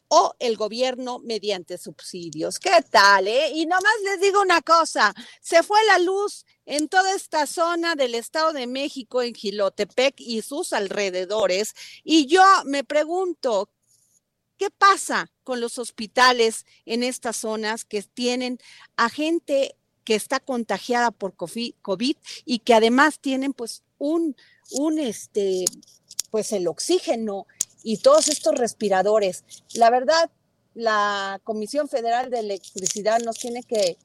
[0.09, 2.59] o el gobierno mediante subsidios.
[2.59, 3.27] ¿Qué tal?
[3.27, 3.51] Eh?
[3.53, 8.15] Y nomás les digo una cosa, se fue la luz en toda esta zona del
[8.15, 13.69] Estado de México, en Gilotepec y sus alrededores, y yo me pregunto,
[14.57, 18.59] ¿qué pasa con los hospitales en estas zonas que tienen
[18.97, 22.15] a gente que está contagiada por COVID
[22.45, 24.35] y que además tienen pues un,
[24.71, 25.65] un este,
[26.31, 27.45] pues el oxígeno
[27.87, 29.45] y todos estos respiradores.
[29.73, 30.29] La verdad,
[30.73, 33.97] la Comisión Federal de Electricidad nos tiene que,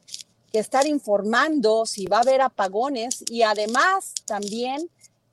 [0.52, 4.90] estar informando si va a haber apagones y además también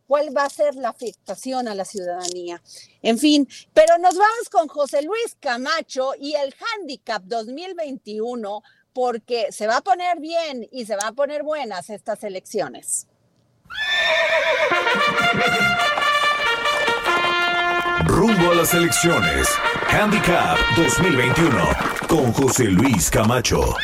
[0.07, 2.63] cuál va a ser la afectación a la ciudadanía.
[3.01, 9.67] En fin, pero nos vamos con José Luis Camacho y el Handicap 2021 porque se
[9.67, 13.05] va a poner bien y se van a poner buenas estas elecciones.
[18.05, 19.47] Rumbo a las elecciones.
[19.89, 21.49] Handicap 2021
[22.07, 23.75] con José Luis Camacho.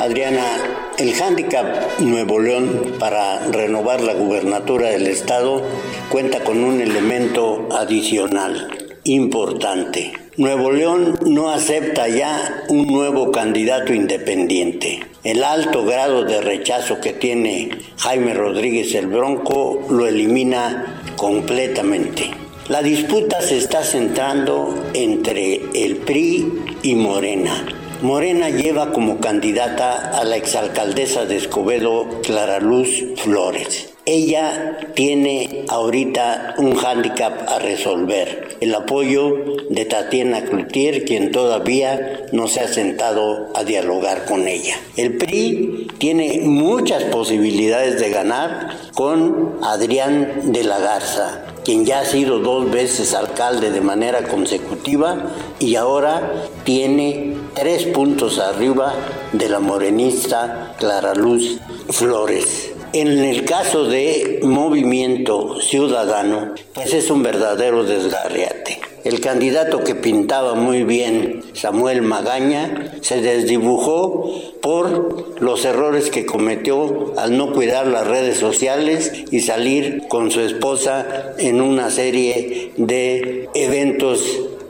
[0.00, 0.56] Adriana,
[0.98, 5.62] el handicap Nuevo León para renovar la gubernatura del estado
[6.08, 10.21] cuenta con un elemento adicional importante.
[10.38, 15.00] Nuevo León no acepta ya un nuevo candidato independiente.
[15.24, 17.68] El alto grado de rechazo que tiene
[17.98, 22.30] Jaime Rodríguez el Bronco lo elimina completamente.
[22.68, 26.50] La disputa se está centrando entre el PRI
[26.82, 27.66] y Morena.
[28.00, 33.91] Morena lleva como candidata a la exalcaldesa de Escobedo, Clara Luz Flores.
[34.12, 39.34] Ella tiene ahorita un hándicap a resolver, el apoyo
[39.70, 44.76] de Tatiana Cloutier, quien todavía no se ha sentado a dialogar con ella.
[44.96, 52.04] El PRI tiene muchas posibilidades de ganar con Adrián de la Garza, quien ya ha
[52.04, 58.94] sido dos veces alcalde de manera consecutiva y ahora tiene tres puntos arriba
[59.32, 62.71] de la morenista Clara Luz Flores.
[62.94, 68.80] En el caso de Movimiento Ciudadano, pues es un verdadero desgarriate.
[69.04, 77.14] El candidato que pintaba muy bien, Samuel Magaña, se desdibujó por los errores que cometió
[77.16, 83.48] al no cuidar las redes sociales y salir con su esposa en una serie de
[83.54, 84.20] eventos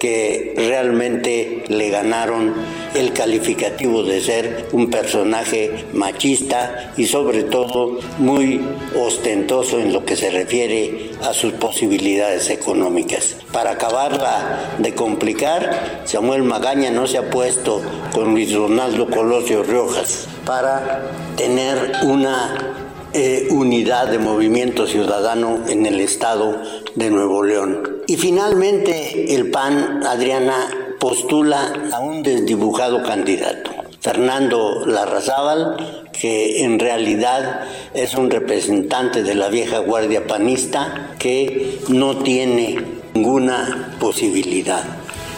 [0.02, 2.54] que realmente le ganaron
[2.96, 8.60] el calificativo de ser un personaje machista y sobre todo muy
[8.98, 13.36] ostentoso en lo que se refiere a sus posibilidades económicas.
[13.52, 17.80] Para acabarla de complicar, Samuel Magaña no se ha puesto
[18.12, 22.81] con Luis Ronaldo Colosio Riojas para tener una
[23.14, 26.60] eh, unidad de movimiento ciudadano en el estado
[26.94, 28.02] de Nuevo León.
[28.06, 33.70] Y finalmente el PAN, Adriana, postula a un desdibujado candidato,
[34.00, 42.18] Fernando Larrazábal, que en realidad es un representante de la vieja guardia panista que no
[42.18, 42.82] tiene
[43.14, 44.84] ninguna posibilidad.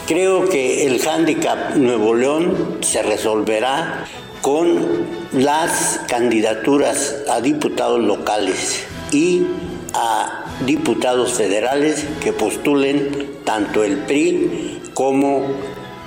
[0.06, 4.04] Creo que el hándicap Nuevo León se resolverá
[4.44, 9.46] con las candidaturas a diputados locales y
[9.94, 15.46] a diputados federales que postulen tanto el PRI como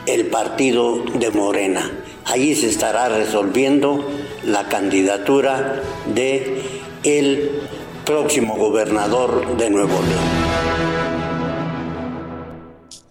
[0.05, 1.91] el partido de Morena.
[2.25, 4.07] Allí se estará resolviendo
[4.45, 6.61] la candidatura de
[7.01, 7.63] el
[8.05, 10.96] próximo gobernador de Nuevo León.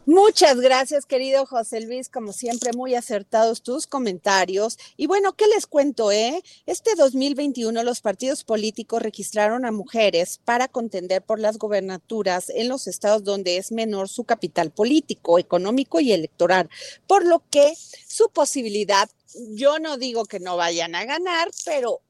[0.08, 4.78] Muchas gracias, querido José Luis, como siempre, muy acertados tus comentarios.
[4.96, 6.44] Y bueno, ¿qué les cuento, eh?
[6.64, 12.86] Este 2021 los partidos políticos registraron a mujeres para contender por las gobernaturas en los
[12.86, 16.70] estados donde es menor su capital político, económico y electoral,
[17.08, 17.74] por lo que
[18.06, 19.10] su posibilidad,
[19.56, 22.00] yo no digo que no vayan a ganar, pero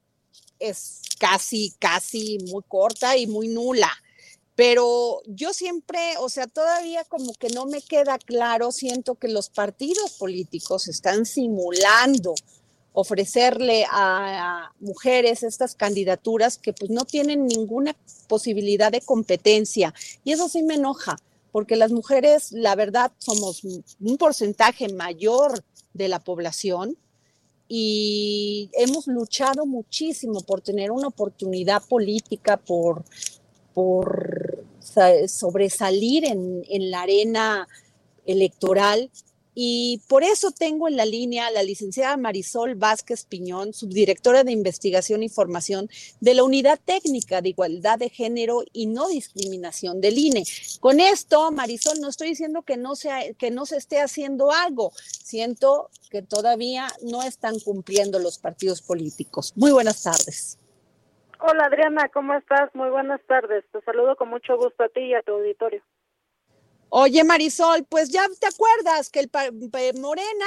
[0.58, 3.90] es casi, casi muy corta y muy nula
[4.56, 9.50] pero yo siempre, o sea, todavía como que no me queda claro, siento que los
[9.50, 12.34] partidos políticos están simulando
[12.94, 17.94] ofrecerle a, mujeres estas candidaturas que pues no tienen ninguna
[18.26, 19.92] posibilidad de competencia.
[20.24, 21.18] Y eso sí me enoja,
[21.52, 26.96] porque las mujeres, la verdad, somos un porcentaje mayor de la población
[27.68, 33.04] y hemos luchado muchísimo por tener una oportunidad política, por
[33.76, 34.45] por
[35.28, 37.68] sobresalir en, en la arena
[38.24, 39.10] electoral
[39.58, 44.52] y por eso tengo en la línea a la licenciada Marisol Vázquez Piñón, subdirectora de
[44.52, 45.88] investigación y formación
[46.20, 50.44] de la Unidad Técnica de Igualdad de Género y No Discriminación del INE.
[50.78, 54.92] Con esto, Marisol, no estoy diciendo que no, sea, que no se esté haciendo algo,
[55.24, 59.54] siento que todavía no están cumpliendo los partidos políticos.
[59.56, 60.58] Muy buenas tardes.
[61.38, 62.74] Hola Adriana, ¿cómo estás?
[62.74, 63.64] Muy buenas tardes.
[63.70, 65.82] Te saludo con mucho gusto a ti y a tu auditorio.
[66.88, 69.30] Oye Marisol, pues ya te acuerdas que el
[70.00, 70.46] Morena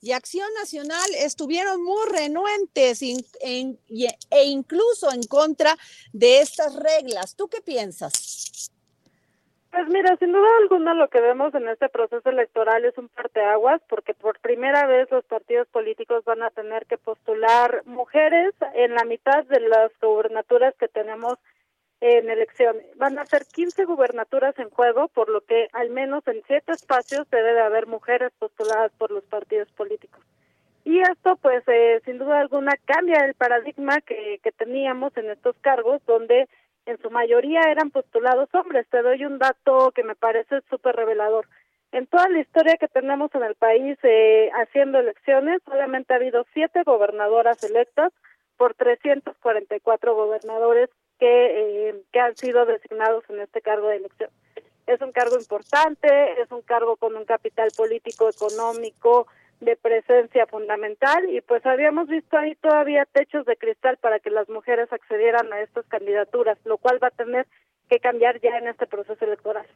[0.00, 5.76] y Acción Nacional estuvieron muy renuentes e incluso en contra
[6.12, 7.36] de estas reglas.
[7.36, 8.70] ¿Tú qué piensas?
[9.72, 13.80] Pues mira, sin duda alguna lo que vemos en este proceso electoral es un parteaguas
[13.88, 19.04] porque por primera vez los partidos políticos van a tener que postular mujeres en la
[19.04, 21.38] mitad de las gubernaturas que tenemos
[22.02, 22.76] en elección.
[22.96, 27.30] Van a ser 15 gubernaturas en juego, por lo que al menos en siete espacios
[27.30, 30.20] debe de haber mujeres postuladas por los partidos políticos.
[30.84, 35.56] Y esto, pues, eh, sin duda alguna, cambia el paradigma que, que teníamos en estos
[35.62, 36.46] cargos, donde
[36.92, 38.86] en su mayoría eran postulados hombres.
[38.90, 41.48] Te doy un dato que me parece súper revelador.
[41.90, 46.46] En toda la historia que tenemos en el país eh, haciendo elecciones, solamente ha habido
[46.54, 48.12] siete gobernadoras electas
[48.56, 54.30] por 344 gobernadores que, eh, que han sido designados en este cargo de elección.
[54.86, 59.26] Es un cargo importante, es un cargo con un capital político, económico,
[59.62, 64.48] de presencia fundamental y pues habíamos visto ahí todavía techos de cristal para que las
[64.48, 67.46] mujeres accedieran a estas candidaturas, lo cual va a tener
[67.88, 69.66] que cambiar ya en este proceso electoral.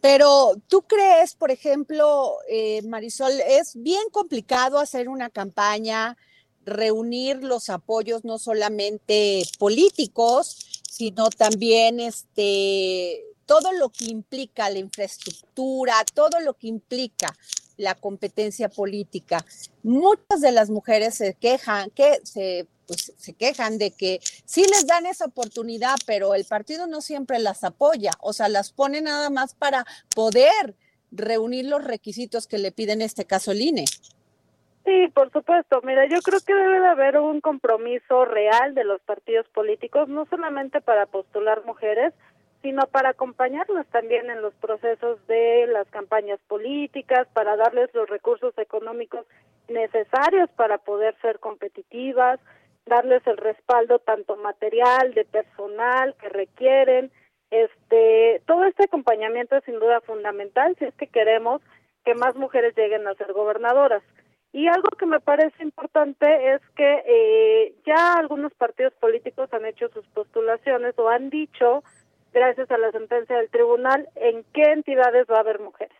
[0.00, 6.16] Pero tú crees, por ejemplo, eh, Marisol, es bien complicado hacer una campaña
[6.64, 15.94] reunir los apoyos no solamente políticos, sino también este todo lo que implica la infraestructura,
[16.12, 17.34] todo lo que implica
[17.78, 19.42] la competencia política.
[19.82, 24.86] Muchas de las mujeres se quejan, que se, pues, se quejan de que sí les
[24.86, 29.30] dan esa oportunidad, pero el partido no siempre las apoya, o sea, las pone nada
[29.30, 30.74] más para poder
[31.10, 33.86] reunir los requisitos que le piden en este caso el INE.
[34.84, 35.82] Sí, por supuesto.
[35.82, 40.24] Mira, yo creo que debe de haber un compromiso real de los partidos políticos, no
[40.30, 42.14] solamente para postular mujeres,
[42.62, 48.56] sino para acompañarlas también en los procesos de las campañas políticas, para darles los recursos
[48.58, 49.26] económicos
[49.68, 52.40] necesarios para poder ser competitivas,
[52.86, 57.10] darles el respaldo tanto material, de personal que requieren.
[57.50, 61.62] Este, todo este acompañamiento es sin duda fundamental si es que queremos
[62.04, 64.02] que más mujeres lleguen a ser gobernadoras.
[64.52, 69.88] Y algo que me parece importante es que eh, ya algunos partidos políticos han hecho
[69.90, 71.84] sus postulaciones o han dicho,
[72.38, 75.96] gracias a la sentencia del tribunal, en qué entidades va a haber mujeres.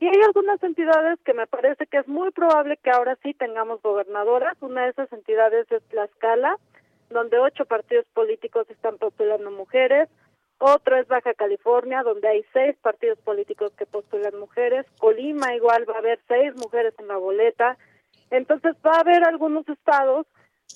[0.00, 3.80] Y hay algunas entidades que me parece que es muy probable que ahora sí tengamos
[3.82, 4.56] gobernadoras.
[4.60, 6.58] Una de esas entidades es Tlaxcala,
[7.08, 10.08] donde ocho partidos políticos están postulando mujeres.
[10.58, 14.86] Otro es Baja California, donde hay seis partidos políticos que postulan mujeres.
[14.98, 17.78] Colima igual va a haber seis mujeres en la boleta.
[18.30, 20.26] Entonces va a haber algunos estados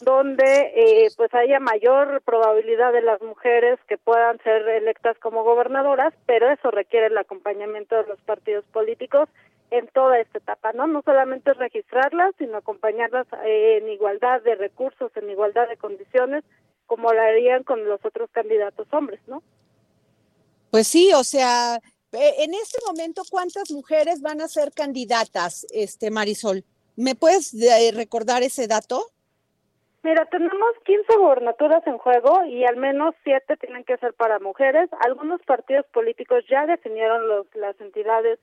[0.01, 6.12] donde eh, pues haya mayor probabilidad de las mujeres que puedan ser electas como gobernadoras,
[6.26, 9.28] pero eso requiere el acompañamiento de los partidos políticos
[9.70, 10.86] en toda esta etapa, ¿no?
[10.86, 16.44] No solamente registrarlas, sino acompañarlas eh, en igualdad de recursos, en igualdad de condiciones,
[16.86, 19.42] como lo harían con los otros candidatos hombres, ¿no?
[20.70, 21.80] Pues sí, o sea,
[22.12, 26.64] eh, en este momento, ¿cuántas mujeres van a ser candidatas, este Marisol?
[26.97, 29.05] ¿Me puedes eh, recordar ese dato?
[30.07, 34.89] Mira, tenemos 15 gobernaturas en juego y al menos 7 tienen que ser para mujeres.
[35.01, 38.39] Algunos partidos políticos ya definieron los, las entidades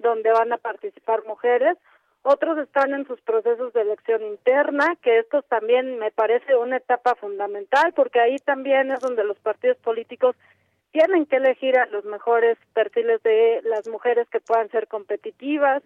[0.00, 1.78] donde van a participar mujeres.
[2.22, 7.14] Otros están en sus procesos de elección interna, que esto también me parece una etapa
[7.14, 10.34] fundamental, porque ahí también es donde los partidos políticos
[10.90, 15.84] tienen que elegir a los mejores perfiles de las mujeres que puedan ser competitivas,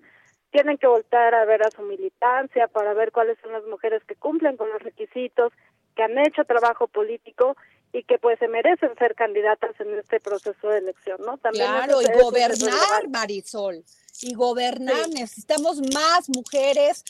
[0.51, 4.17] tienen que voltar a ver a su militancia para ver cuáles son las mujeres que
[4.17, 5.53] cumplen con los requisitos,
[5.95, 7.57] que han hecho trabajo político
[7.93, 11.39] y que pues se merecen ser candidatas en este proceso de elección, ¿no?
[11.39, 13.85] También claro, y gobernar, Marisol,
[14.23, 17.05] y gobernar, necesitamos más mujeres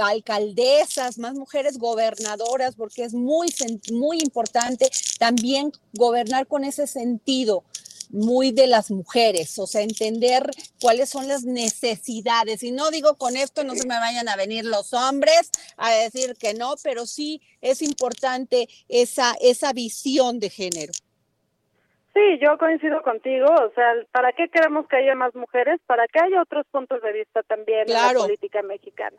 [0.00, 3.48] alcaldesas, más mujeres gobernadoras, porque es muy,
[3.92, 7.64] muy importante también gobernar con ese sentido
[8.10, 10.50] muy de las mujeres, o sea, entender
[10.80, 12.62] cuáles son las necesidades.
[12.62, 16.36] Y no digo con esto, no se me vayan a venir los hombres a decir
[16.36, 20.92] que no, pero sí es importante esa, esa visión de género.
[22.14, 25.80] Sí, yo coincido contigo, o sea, ¿para qué queremos que haya más mujeres?
[25.86, 29.16] Para que haya otros puntos de vista también en la política mexicana.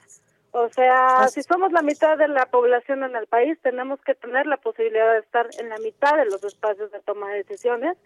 [0.52, 4.48] O sea, si somos la mitad de la población en el país, tenemos que tener
[4.48, 7.98] la posibilidad de estar en la mitad de los espacios de toma de decisiones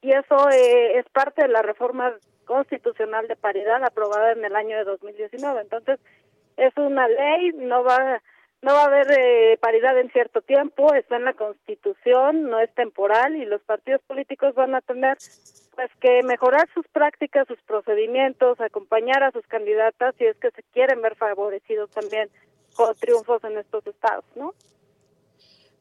[0.00, 4.76] y eso eh, es parte de la reforma constitucional de paridad aprobada en el año
[4.78, 5.60] de 2019.
[5.60, 6.00] Entonces,
[6.56, 8.20] es una ley, no va
[8.60, 12.74] no va a haber eh, paridad en cierto tiempo, está en la Constitución, no es
[12.74, 15.16] temporal y los partidos políticos van a tener
[15.76, 20.64] pues que mejorar sus prácticas, sus procedimientos, acompañar a sus candidatas si es que se
[20.72, 22.28] quieren ver favorecidos también
[22.74, 24.52] con triunfos en estos estados, ¿no?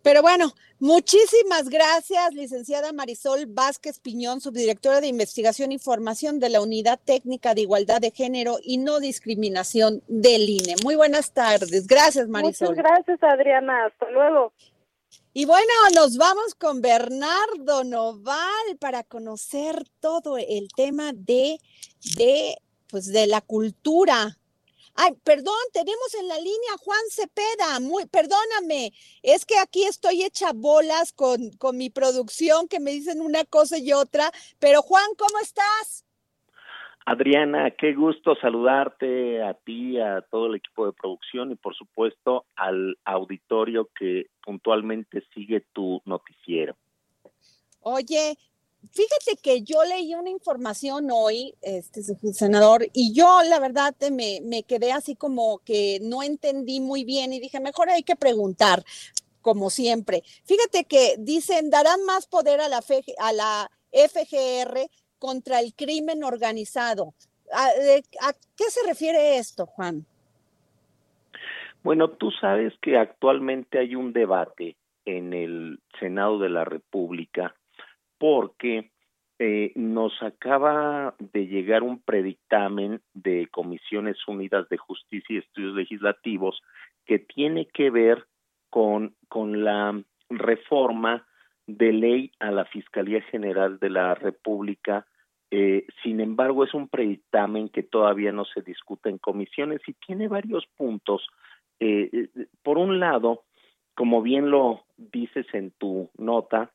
[0.08, 6.62] Pero bueno, muchísimas gracias, licenciada Marisol Vázquez Piñón, subdirectora de Investigación y Formación de la
[6.62, 10.76] Unidad Técnica de Igualdad de Género y No Discriminación del INE.
[10.82, 11.88] Muy buenas tardes.
[11.88, 12.70] Gracias, Marisol.
[12.70, 13.88] Muchas gracias, Adriana.
[13.88, 14.54] Hasta luego.
[15.34, 21.60] Y bueno, nos vamos con Bernardo Noval para conocer todo el tema de,
[22.16, 22.56] de,
[22.90, 24.38] pues de la cultura
[25.00, 27.80] Ay, perdón, tenemos en la línea Juan Cepeda.
[27.80, 33.22] Muy, perdóname, es que aquí estoy hecha bolas con, con mi producción que me dicen
[33.22, 34.32] una cosa y otra.
[34.60, 36.04] Pero Juan, ¿cómo estás?
[37.06, 42.46] Adriana, qué gusto saludarte a ti, a todo el equipo de producción y por supuesto
[42.56, 46.76] al auditorio que puntualmente sigue tu noticiero.
[47.82, 48.38] Oye,
[48.92, 54.64] Fíjate que yo leí una información hoy, este senador, y yo la verdad me, me
[54.64, 58.84] quedé así como que no entendí muy bien y dije, mejor hay que preguntar,
[59.42, 60.24] como siempre.
[60.46, 62.82] Fíjate que dicen, darán más poder a la,
[63.20, 67.14] a la FGR contra el crimen organizado.
[67.54, 70.06] ¿A, ¿A, qué se refiere esto, Juan?
[71.84, 74.76] Bueno, tú sabes que actualmente hay un debate
[75.06, 77.56] en el Senado de la República
[78.18, 78.92] porque
[79.40, 86.62] eh, nos acaba de llegar un predictamen de Comisiones Unidas de Justicia y Estudios Legislativos
[87.06, 88.26] que tiene que ver
[88.72, 91.28] con, con la reforma
[91.68, 95.06] de ley a la Fiscalía General de la República.
[95.52, 100.28] Eh, sin embargo, es un predictamen que todavía no se discute en comisiones y tiene
[100.28, 101.28] varios puntos.
[101.80, 103.44] Eh, eh por un lado,
[103.94, 106.72] como bien lo dices en tu nota,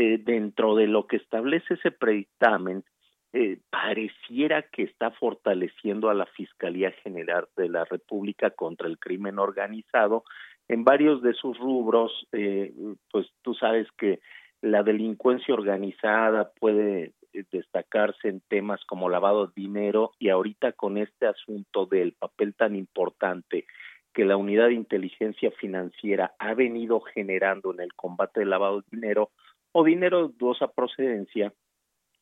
[0.00, 2.84] eh, dentro de lo que establece ese predictamen,
[3.32, 9.40] eh, pareciera que está fortaleciendo a la Fiscalía General de la República contra el crimen
[9.40, 10.22] organizado.
[10.68, 12.72] En varios de sus rubros, eh,
[13.10, 14.20] pues tú sabes que
[14.62, 17.14] la delincuencia organizada puede
[17.50, 22.76] destacarse en temas como lavado de dinero y ahorita con este asunto del papel tan
[22.76, 23.66] importante
[24.14, 28.86] que la unidad de inteligencia financiera ha venido generando en el combate del lavado de
[28.92, 29.30] dinero
[29.78, 31.52] o dinero de dudosa procedencia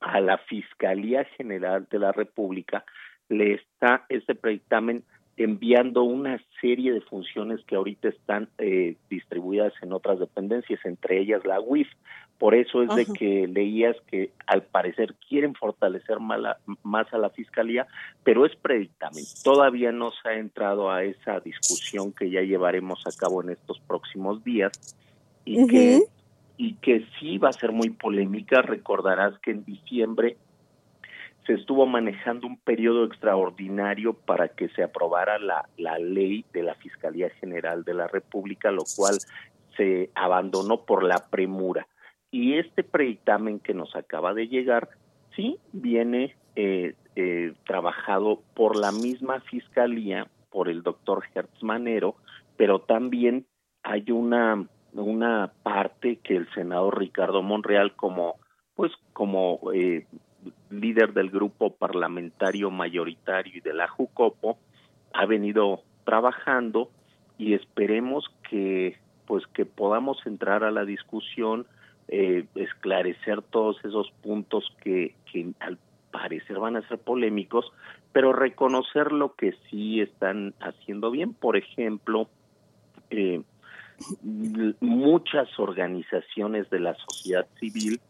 [0.00, 2.84] a la Fiscalía General de la República
[3.30, 5.04] le está este predictamen
[5.38, 11.44] enviando una serie de funciones que ahorita están eh, distribuidas en otras dependencias, entre ellas
[11.44, 11.88] la UIF.
[12.38, 17.86] Por eso es de que leías que al parecer quieren fortalecer más a la fiscalía,
[18.22, 19.24] pero es predictamen.
[19.42, 23.80] Todavía no se ha entrado a esa discusión que ya llevaremos a cabo en estos
[23.80, 24.96] próximos días
[25.46, 26.02] y que
[26.56, 28.62] y que sí va a ser muy polémica.
[28.62, 30.36] Recordarás que en diciembre
[31.46, 36.74] se estuvo manejando un periodo extraordinario para que se aprobara la, la ley de la
[36.74, 39.16] Fiscalía General de la República, lo cual
[39.76, 41.86] se abandonó por la premura.
[42.30, 44.88] Y este predictamen que nos acaba de llegar,
[45.36, 52.16] sí, viene eh, eh, trabajado por la misma Fiscalía, por el doctor Hertz Manero,
[52.56, 53.46] pero también
[53.82, 54.66] hay una
[55.02, 58.36] una parte que el senador Ricardo Monreal como
[58.74, 60.06] pues como eh,
[60.70, 64.58] líder del grupo parlamentario mayoritario y de la Jucopo
[65.12, 66.90] ha venido trabajando
[67.38, 71.66] y esperemos que pues que podamos entrar a la discusión
[72.08, 75.78] eh, esclarecer todos esos puntos que, que al
[76.12, 77.72] parecer van a ser polémicos
[78.12, 81.34] pero reconocer lo que sí están haciendo bien.
[81.34, 82.28] Por ejemplo
[83.10, 83.42] eh,
[84.80, 88.00] muchas organizaciones de la sociedad civil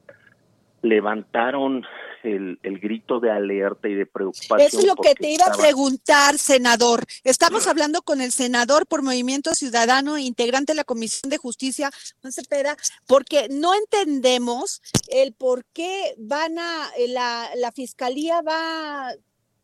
[0.83, 1.85] levantaron
[2.23, 4.61] el, grito de alerta y de preocupación.
[4.61, 7.05] Eso es lo que te iba a preguntar, senador.
[7.25, 12.33] Estamos hablando con el senador por Movimiento Ciudadano, integrante de la Comisión de Justicia, Juan
[12.33, 12.77] Cepeda,
[13.07, 19.15] porque no entendemos el por qué van a, la, la fiscalía va a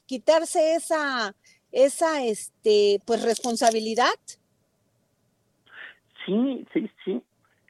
[0.06, 1.34] quitarse esa,
[1.72, 4.14] esa, este, pues responsabilidad.
[6.26, 7.22] Sí, sí, sí.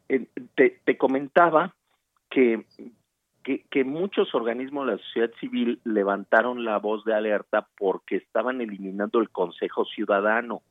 [0.08, 1.74] Eh, te, te comentaba
[2.28, 2.64] que,
[3.42, 9.20] que, muchos organismos de la sociedad civil levantaron la voz de alerta porque estaban eliminando
[9.20, 10.62] el Consejo Ciudadano,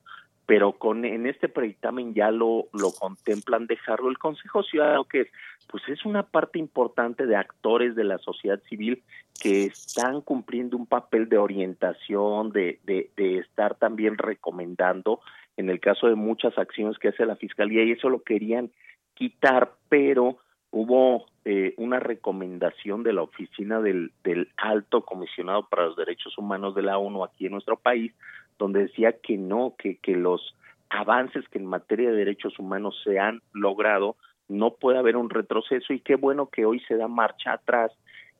[0.46, 4.10] pero con en este predictamen ya lo, lo contemplan dejarlo.
[4.10, 5.28] El Consejo Ciudadano, que es,
[5.68, 9.04] pues es una parte importante de actores de la sociedad civil
[9.42, 15.22] que están cumpliendo un papel de orientación, de, de, de estar también recomendando
[15.62, 18.72] en el caso de muchas acciones que hace la Fiscalía y eso lo querían
[19.14, 20.38] quitar, pero
[20.72, 26.76] hubo eh, una recomendación de la Oficina del, del Alto Comisionado para los Derechos Humanos
[26.76, 28.14] de la ONU aquí en nuestro país,
[28.58, 30.56] donde decía que no, que, que los
[30.90, 35.94] avances que en materia de derechos humanos se han logrado, no puede haber un retroceso
[35.94, 37.92] y qué bueno que hoy se da marcha atrás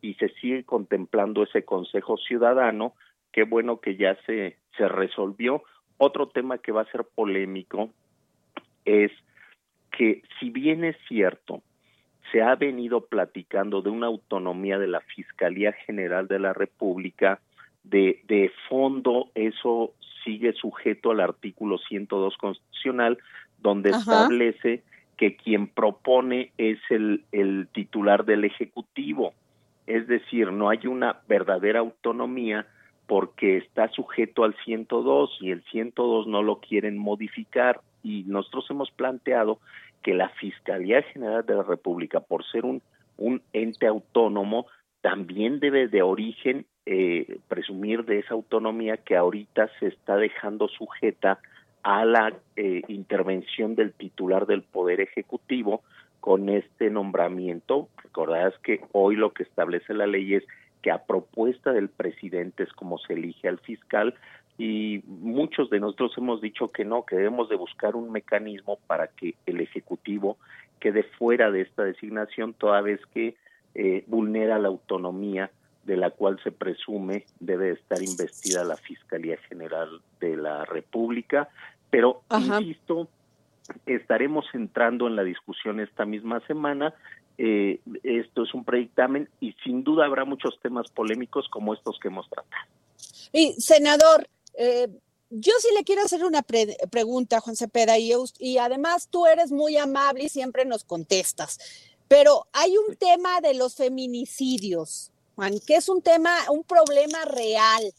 [0.02, 2.94] y se sigue contemplando ese Consejo Ciudadano,
[3.32, 5.64] qué bueno que ya se, se resolvió.
[6.04, 7.92] Otro tema que va a ser polémico
[8.86, 9.12] es
[9.92, 11.62] que si bien es cierto,
[12.32, 17.40] se ha venido platicando de una autonomía de la Fiscalía General de la República,
[17.84, 19.94] de, de fondo eso
[20.24, 23.20] sigue sujeto al artículo 102 constitucional,
[23.60, 24.82] donde establece
[25.18, 29.36] que quien propone es el, el titular del Ejecutivo.
[29.86, 32.66] Es decir, no hay una verdadera autonomía
[33.12, 38.90] porque está sujeto al 102 y el 102 no lo quieren modificar y nosotros hemos
[38.90, 39.60] planteado
[40.02, 42.82] que la Fiscalía General de la República, por ser un,
[43.52, 44.68] ente autónomo,
[45.02, 51.40] también debe de origen eh, presumir de esa autonomía que ahorita se está dejando sujeta
[51.84, 55.82] a la eh, intervención del titular del Poder Ejecutivo
[56.22, 57.90] con este nombramiento.
[58.02, 60.46] Recordarás que hoy lo que establece la ley es
[60.82, 64.16] que a propuesta del presidente es como se elige al fiscal,
[64.58, 69.08] y muchos de nosotros hemos dicho que no, que debemos de buscar un mecanismo para
[69.08, 70.38] que el Ejecutivo
[70.80, 73.36] quede fuera de esta designación toda vez que
[73.74, 75.50] eh, vulnera la autonomía
[75.86, 81.50] de la cual se presume debe estar investida la Fiscalía General de la República,
[81.90, 83.08] pero insisto,
[83.86, 86.94] estaremos entrando en la discusión esta misma semana.
[87.44, 92.10] Eh, esto es un predictamen y sin duda habrá muchos temas polémicos como estos que
[92.10, 92.68] hemos tratado.
[93.34, 94.88] Y senador, eh,
[95.32, 99.76] yo sí le quiero hacer una pregunta, Juan Cepeda, y, y además tú eres muy
[99.76, 101.58] amable y siempre nos contestas.
[102.08, 107.92] Pero hay un tema de los feminicidios, Juan, que es un tema, un problema real.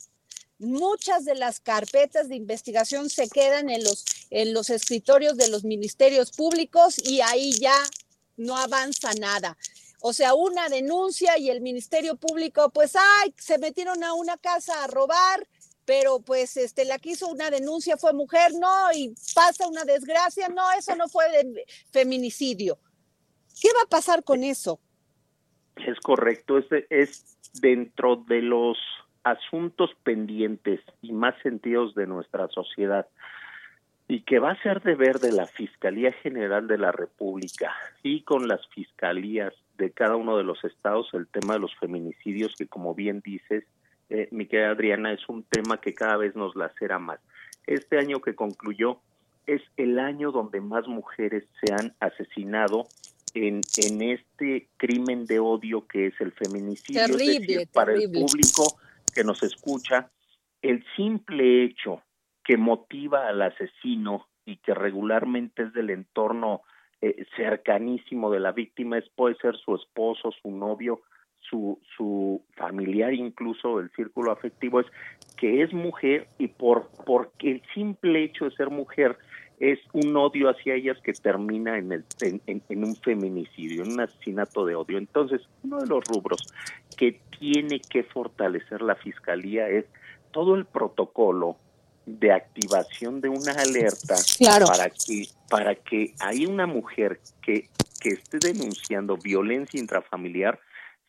[0.61, 5.65] Muchas de las carpetas de investigación se quedan en los, en los escritorios de los
[5.65, 7.75] ministerios públicos y ahí ya
[8.43, 9.57] no avanza nada.
[10.01, 14.83] O sea, una denuncia y el Ministerio Público, pues, ay, se metieron a una casa
[14.83, 15.47] a robar,
[15.85, 20.49] pero pues este la que hizo una denuncia fue mujer, no, y pasa una desgracia,
[20.49, 22.79] no, eso no fue de feminicidio.
[23.61, 24.81] ¿Qué va a pasar con eso?
[25.77, 28.79] Es correcto, es, es dentro de los
[29.25, 33.07] asuntos pendientes y más sentidos de nuestra sociedad
[34.09, 37.73] y que va a ser deber de la Fiscalía General de la República
[38.03, 42.55] y con las fiscalías de cada uno de los estados el tema de los feminicidios
[42.57, 43.65] que como bien dices
[44.13, 47.19] eh, mi querida Adriana, es un tema que cada vez nos lacera más.
[47.67, 49.01] Este año que concluyó
[49.47, 52.87] es el año donde más mujeres se han asesinado
[53.33, 57.07] en, en este crimen de odio que es el feminicidio.
[57.07, 58.79] Terrible, para el público
[59.15, 60.11] que nos escucha,
[60.61, 62.03] el simple hecho
[62.45, 66.63] que motiva al asesino y que regularmente es del entorno
[67.01, 71.01] eh, cercanísimo de la víctima, es, puede ser su esposo, su novio,
[71.41, 74.87] su, su familiar, incluso el círculo afectivo, es
[75.37, 79.19] que es mujer y por porque el simple hecho de ser mujer
[79.63, 84.67] es un odio hacia ellas que termina en, el, en, un feminicidio, en un asesinato
[84.67, 84.99] de odio.
[84.99, 86.41] Entonces, uno de los rubros
[86.97, 89.85] que tiene que fortalecer la Fiscalía es
[90.33, 91.59] todo el protocolo
[92.07, 94.15] de activación de una alerta
[94.67, 97.69] para que para que hay una mujer que,
[98.01, 100.59] que esté denunciando violencia intrafamiliar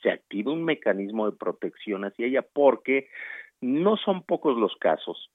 [0.01, 3.07] se active un mecanismo de protección hacia ella, porque
[3.61, 5.31] no son pocos los casos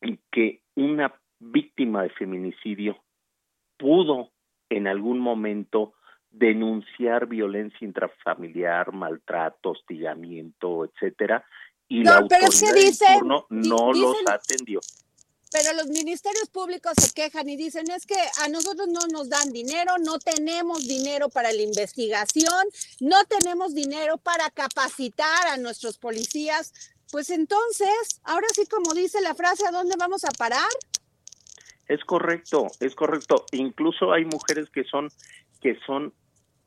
[0.00, 2.96] en que una víctima de feminicidio
[3.76, 4.30] pudo
[4.70, 5.92] en algún momento
[6.30, 11.44] denunciar violencia intrafamiliar, maltrato, hostigamiento, etcétera,
[11.88, 13.20] y la autoridad
[13.50, 14.80] no los atendió
[15.52, 19.52] pero los ministerios públicos se quejan y dicen, es que a nosotros no nos dan
[19.52, 22.66] dinero, no tenemos dinero para la investigación,
[23.00, 26.74] no tenemos dinero para capacitar a nuestros policías.
[27.10, 30.68] Pues entonces, ahora sí como dice la frase, ¿a dónde vamos a parar?
[31.88, 33.46] Es correcto, es correcto.
[33.52, 35.08] Incluso hay mujeres que son
[35.62, 36.12] que son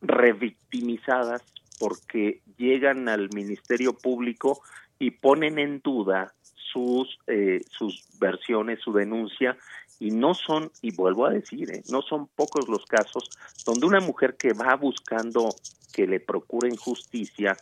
[0.01, 1.43] revictimizadas
[1.78, 4.63] porque llegan al Ministerio Público
[5.00, 9.58] y ponen en duda sus, eh, sus versiones, su denuncia,
[10.00, 13.30] y no son, y vuelvo a decir, eh, no son pocos los casos
[13.66, 15.56] donde una mujer que va buscando
[15.91, 17.58] que le procuren justicia,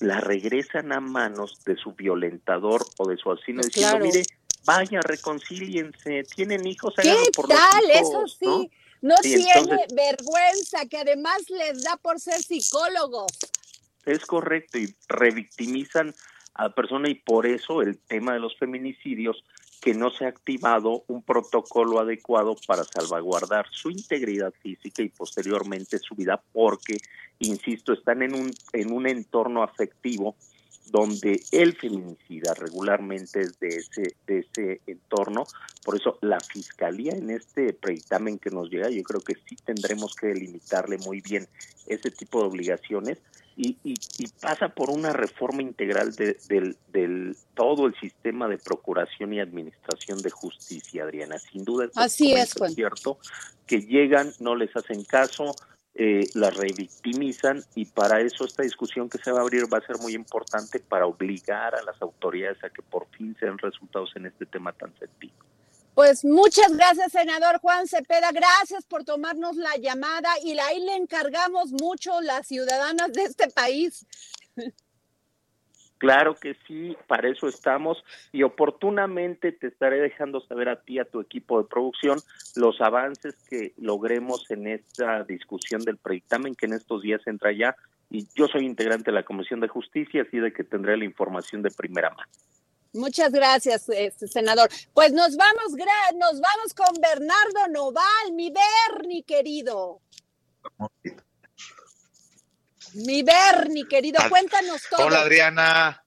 [0.00, 4.22] la regresan a manos de su violentador o de su asesino pues diciendo, mire,
[4.64, 7.90] vaya, reconcíliense, tienen hijos, ¿Qué por tal?
[7.90, 8.70] Eso sí,
[9.02, 13.32] no, tiene vergüenza, que además les da por ser psicólogos.
[14.06, 16.14] Es correcto, y revictimizan
[16.54, 19.44] a la persona y por eso el tema de los feminicidios
[19.80, 25.98] que no se ha activado un protocolo adecuado para salvaguardar su integridad física y posteriormente
[25.98, 26.96] su vida porque
[27.38, 30.36] insisto están en un en un entorno afectivo
[30.86, 35.44] donde el feminicida regularmente es de ese de ese entorno.
[35.84, 40.14] Por eso la fiscalía en este predictamen que nos llega yo creo que sí tendremos
[40.14, 41.46] que delimitarle muy bien
[41.86, 43.18] ese tipo de obligaciones.
[43.56, 43.94] Y, y,
[44.40, 50.20] pasa por una reforma integral de, del, del todo el sistema de procuración y administración
[50.22, 51.38] de justicia, Adriana.
[51.38, 53.16] Sin duda, Así es, cierto
[53.66, 55.54] que llegan, no les hacen caso,
[55.96, 59.86] eh, las revictimizan y para eso esta discusión que se va a abrir va a
[59.86, 64.26] ser muy importante para obligar a las autoridades a que por fin sean resultados en
[64.26, 65.34] este tema tan sentido.
[65.94, 68.32] Pues muchas gracias, senador Juan Cepeda.
[68.32, 74.04] Gracias por tomarnos la llamada y ahí le encargamos mucho las ciudadanas de este país.
[76.04, 81.06] Claro que sí, para eso estamos y oportunamente te estaré dejando saber a ti, a
[81.06, 82.18] tu equipo de producción,
[82.56, 87.74] los avances que logremos en esta discusión del predictamen que en estos días entra ya
[88.10, 91.62] y yo soy integrante de la Comisión de Justicia, así de que tendré la información
[91.62, 92.30] de primera mano.
[92.92, 94.68] Muchas gracias, este, senador.
[94.92, 95.72] Pues nos vamos,
[96.16, 100.02] nos vamos con Bernardo Noval, mi Bernie querido.
[102.94, 105.06] Mi Bernie querido, cuéntanos todo.
[105.06, 106.04] Hola Adriana,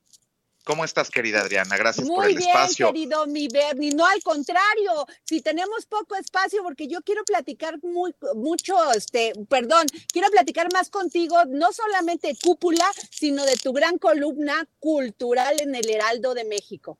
[0.67, 1.77] ¿Cómo estás, querida Adriana?
[1.77, 2.87] Gracias por el bien, espacio.
[2.87, 3.93] Muy bien, querido mi Bernie.
[3.95, 9.87] No, al contrario, si tenemos poco espacio, porque yo quiero platicar muy, mucho, este, perdón,
[10.11, 15.89] quiero platicar más contigo, no solamente cúpula, sino de tu gran columna cultural en el
[15.89, 16.97] Heraldo de México.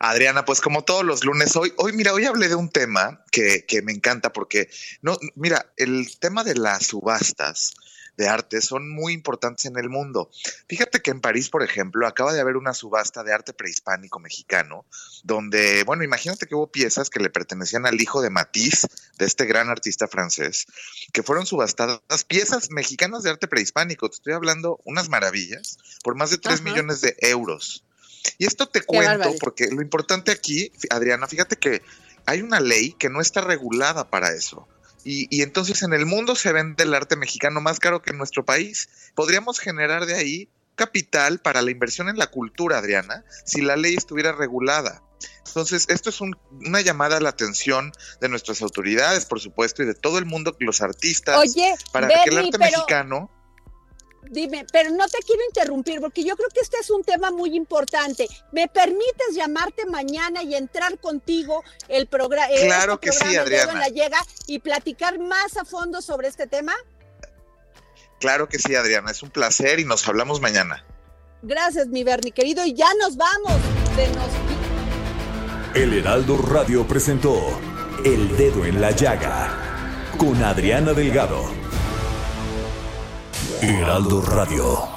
[0.00, 3.66] Adriana, pues como todos los lunes, hoy, hoy, mira, hoy hablé de un tema que,
[3.66, 4.70] que me encanta porque,
[5.02, 7.74] no, mira, el tema de las subastas
[8.16, 10.30] de arte son muy importantes en el mundo.
[10.68, 14.86] Fíjate que en París, por ejemplo, acaba de haber una subasta de arte prehispánico mexicano,
[15.22, 18.86] donde, bueno, imagínate que hubo piezas que le pertenecían al hijo de Matisse,
[19.18, 20.66] de este gran artista francés,
[21.12, 26.30] que fueron subastadas, piezas mexicanas de arte prehispánico, te estoy hablando unas maravillas, por más
[26.30, 27.84] de 3 millones de euros.
[28.38, 31.82] Y esto te cuento porque lo importante aquí, Adriana, fíjate que
[32.26, 34.66] hay una ley que no está regulada para eso.
[35.04, 38.44] Y, entonces en el mundo se vende el arte mexicano más caro que en nuestro
[38.44, 38.88] país.
[39.14, 43.94] Podríamos generar de ahí capital para la inversión en la cultura, Adriana, si la ley
[43.94, 45.02] estuviera regulada.
[45.46, 49.94] Entonces, esto es una llamada a la atención de nuestras autoridades, por supuesto, y de
[49.94, 51.54] todo el mundo, los artistas,
[51.92, 53.30] para que el arte mexicano
[54.34, 57.54] Dime, pero no te quiero interrumpir porque yo creo que este es un tema muy
[57.54, 58.26] importante.
[58.50, 62.48] ¿Me permites llamarte mañana y entrar contigo el, programa?
[62.48, 63.74] claro este que sí, Adriana.
[63.74, 64.18] la llega
[64.48, 66.74] y platicar más a fondo sobre este tema?
[68.18, 69.12] Claro que sí, Adriana.
[69.12, 70.84] Es un placer y nos hablamos mañana.
[71.42, 72.64] Gracias, mi Bernie querido.
[72.64, 73.54] Y ya nos vamos.
[73.96, 75.76] De nos...
[75.76, 77.36] El Heraldo Radio presentó
[78.04, 81.63] El Dedo en la Llaga con Adriana Delgado.
[83.60, 84.93] Heraldo Radio.